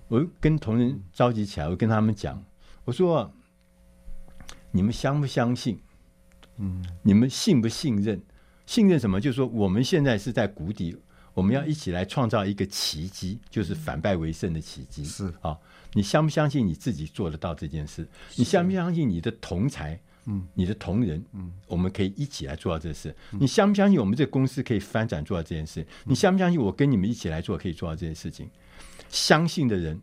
[0.06, 2.40] 我就跟同仁召集起来，我跟他们讲，
[2.84, 3.28] 我说
[4.70, 5.80] 你们相不相信？
[6.58, 8.22] 嗯，你们信不信任？
[8.68, 9.18] 信任什么？
[9.18, 10.94] 就是说，我们现在是在谷底，
[11.32, 15.02] 我们要一起来创造一个奇迹，就是反败为胜的奇迹。
[15.06, 15.56] 是啊，
[15.94, 18.06] 你相不相信你自己做得到这件事？
[18.36, 23.16] 你相不相信你的同才，嗯，你的同仁，嗯，我们可以一起来做到这事？
[23.30, 25.86] 你相不相信我们这个公司可以翻转做到这件事？
[26.04, 28.50] 你相不相信我跟你们一起来做可以做到这件事情？
[29.08, 29.98] 相信的人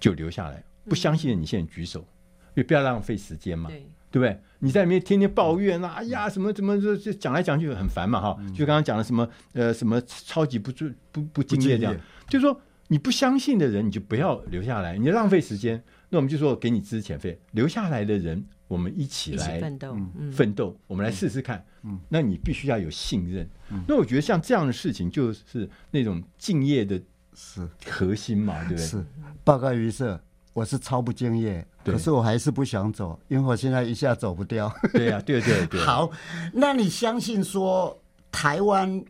[0.00, 3.70] 就留下来，不相信的你现在举手，因为不要浪费时间嘛。
[4.10, 4.38] 对不对？
[4.64, 8.36] 你在里面天天抱怨啊，哎呀，什么什么，这这讲来讲去很烦嘛，哈。
[8.54, 11.96] 就刚刚讲的什么，呃，什么超级不不不不敬业这样，
[12.28, 15.82] 就是说你不相信的人，你就不要留下来，你浪费时间。
[16.10, 19.96] 那我们就说给你资遣费，留下来的人，我们一起来奋斗，
[20.30, 21.64] 奋斗，我们来试试看。
[21.82, 23.48] 嗯，那你必须要有信任。
[23.88, 27.02] 那我觉得像这样的事情，就是那种敬业的
[27.34, 28.86] 是核心嘛，对不对？
[28.86, 29.04] 是
[29.42, 30.22] 报告于社。
[30.54, 34.72] 我是超不敬业，可是我还是不想走，因为我现在一下走不掉。
[34.92, 35.80] 对呀、啊，对对对。
[35.84, 36.10] 好，
[36.52, 39.04] 那你相信说台湾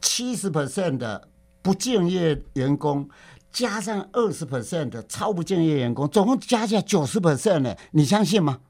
[0.00, 1.28] 七十 percent 的
[1.62, 3.08] 不敬业员工，
[3.50, 7.74] 加上二十 percent 的超不敬业员工，总共加起来九十 percent 呢？
[7.92, 8.60] 你相信吗？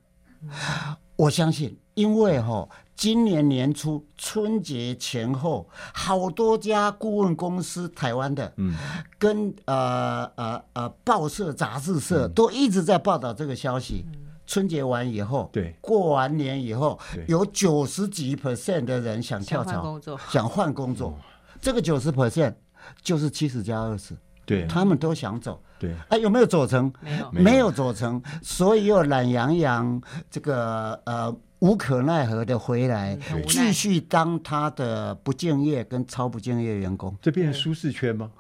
[1.17, 2.69] 我相信，因为哈。
[2.97, 8.75] 今年年初春节前后，好多家顾问公司，台湾的，嗯，
[9.19, 14.07] 跟呃呃呃报社、杂志社都一直在报道这个消息。
[14.47, 21.19] 春节完以后，对，过完年以后，有九十几 percent 的人想跳槽，想换工作。
[21.61, 22.55] 这个九十 percent
[23.03, 24.17] 就是七十加二十，
[24.47, 26.91] 对，他们都想走，对，哎，有没有走成？
[27.01, 31.37] 没有，没有走成，所以又懒洋洋，这个呃。
[31.61, 38.31] 无可奈何的回来，继续当他的不敬业跟超不敬业员工，这变成舒适圈吗？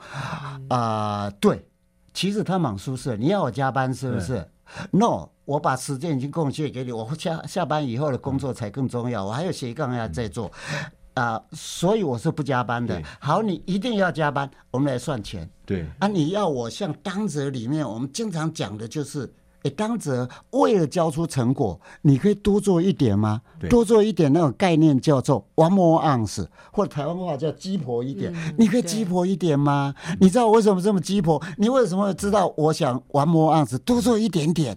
[0.68, 1.66] 啊、呃，对，
[2.12, 3.16] 其实他蛮舒适。
[3.16, 4.46] 你要我加班是不是
[4.90, 9.24] ？No，我把时间已经贡献给你，我下下班以后的工作才更重要。
[9.24, 10.52] 我还有斜杠要在做
[11.14, 13.02] 啊、呃，所以我是不加班的。
[13.18, 15.48] 好，你一定要加班，我们来算钱。
[15.64, 19.32] 对啊，你要我像当责里面，我们经常讲的就是。
[19.70, 23.42] 当责为了交出成果，你可以多做一点吗？
[23.68, 28.32] 多做一点那种概念叫做 one more ounce，或者台湾话叫鸡婆一点。
[28.34, 29.94] 嗯、你可以鸡婆一点吗？
[30.20, 31.42] 你知道我为什么这么鸡婆？
[31.58, 34.76] 你为什么知道我想 one more ounce 多做一点点？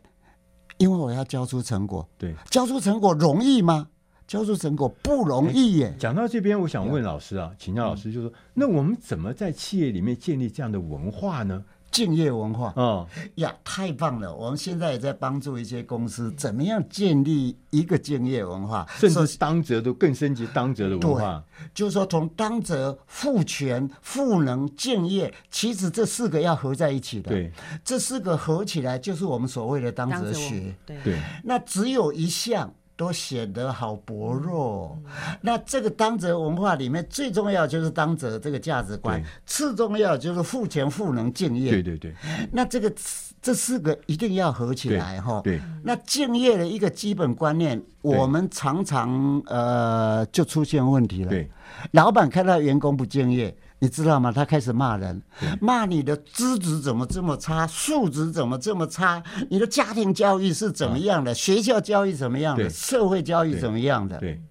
[0.78, 2.08] 因为我要交出成果。
[2.18, 3.88] 对，交出成果容易吗？
[4.26, 5.96] 交出成果不容易耶。
[6.00, 11.66] 讲到这边，我想问老师啊，请教老师，就是说，那我们怎么在企业里面建立这样的文化呢？
[11.92, 14.34] 敬业文化哦呀，太棒了！
[14.34, 21.44] 我们现在也在帮助一些公司，怎么样建立一个敬业文化，甚至当责都更升级当责的文化。
[21.74, 27.30] 就是说，从当责、赋权、赋能、敬业，其实这四个要合在一起的。
[27.32, 27.52] 对，
[27.84, 30.76] 这四个合起来就是我们所谓的当责学。
[30.86, 32.74] 对，对，那只有一项。
[33.00, 35.02] 都显得好薄弱。
[35.40, 41.72] 那这个当责文化里面最重要就是当责这个价值观，次重要就是赋权、赋能、敬业。
[41.72, 42.14] 对对对。
[42.52, 42.94] 那这个
[43.42, 45.40] 这四个一定要合起来哈。
[45.46, 45.62] 对。
[45.82, 51.30] 那敬业的一个基本观念，我们常常呃就出现问题了。
[51.30, 51.50] 对。
[51.92, 53.56] 老板看到员工不敬业。
[53.82, 54.32] 你知道吗？
[54.32, 55.22] 他开始骂人，
[55.62, 59.24] 骂你的资质怎么这么差，素质怎么这么差？
[59.50, 61.34] 你的家庭教育是怎么样的？
[61.34, 62.70] 学校教育怎么样的？
[62.70, 64.20] 社会教育怎么样的？
[64.20, 64.42] 对，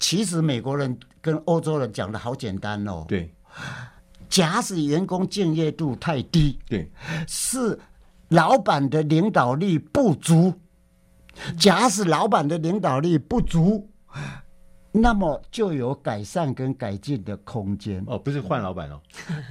[0.00, 3.04] 其实美国人跟欧洲人讲的好简单哦。
[3.06, 3.32] 对，
[4.28, 6.90] 假使员工敬业度太低，对，
[7.28, 7.78] 是
[8.30, 10.52] 老板的领导力不足。
[11.56, 13.88] 假使老板的领导力不足。
[14.94, 18.04] 那么就有改善跟改进的空间。
[18.06, 19.00] 哦，不是换老板哦，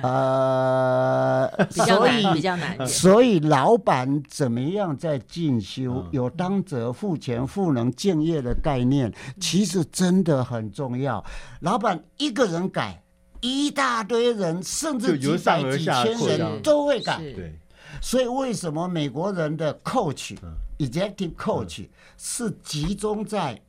[0.03, 11.25] 呃，所 以比较难，所以老板怎么样在进修，有当责、赋权、赋能、敬业的概念，其实真的很重要。
[11.61, 13.01] 老板一个人改，
[13.39, 17.17] 一大堆人，甚至几百几千人都会改。
[17.17, 17.59] 对，
[17.99, 20.37] 所以为什么美国人的 coach、
[20.77, 23.59] executive coach 是集中在？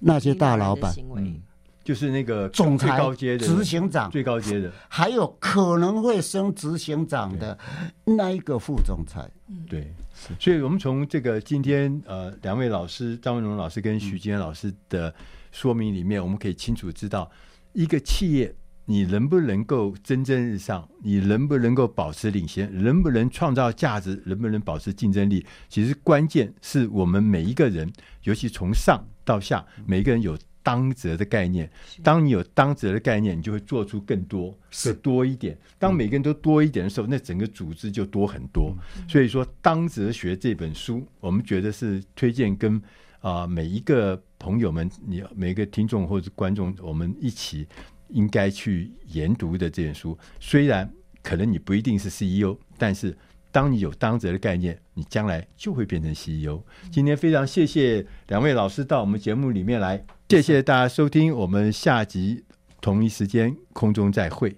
[0.00, 1.40] 那些大老板，嗯，
[1.84, 7.58] 就是那个总裁、高阶的执行长、最高阶的，还有可能会升执行长的
[8.04, 9.30] 那一个副总裁。
[9.68, 9.92] 对，
[10.38, 15.14] 所以我们从这个今天呃两位老师张文荣老师跟徐金安老师的
[15.52, 17.30] 说明里面，我们可以清楚知道，
[17.72, 18.54] 一个企业。
[18.86, 20.88] 你能不能够蒸蒸日上？
[21.04, 22.68] 你能不能够保持领先？
[22.82, 24.20] 能不能创造价值？
[24.26, 25.46] 能不能保持竞争力？
[25.68, 27.88] 其实关键是我们每一个人，
[28.24, 31.70] 尤其从上到下，每一个人有当责的概念。
[32.02, 35.56] 当你有当责的概念，你就会做出更多，是多一点。
[35.78, 38.76] 当每个人都多一点的时候，那整个组织就多很多。
[39.08, 42.76] 所以说，《当责学》这本书，我们觉得是推荐跟
[43.20, 47.66] 啊、呃、每一个朋友们，你每一个听众或者观众，我们一起。
[48.12, 53.16] 应该去研读的这本书，虽然可能你不一定是 CEO，但是
[53.52, 56.62] 当你有当责的概念，你将来就会变成 CEO。
[56.90, 62.44] 今天非常谢谢两位老师到我们节目里面来，谢谢大家收听，我们下集
[62.80, 64.56] 同一时间空中再会。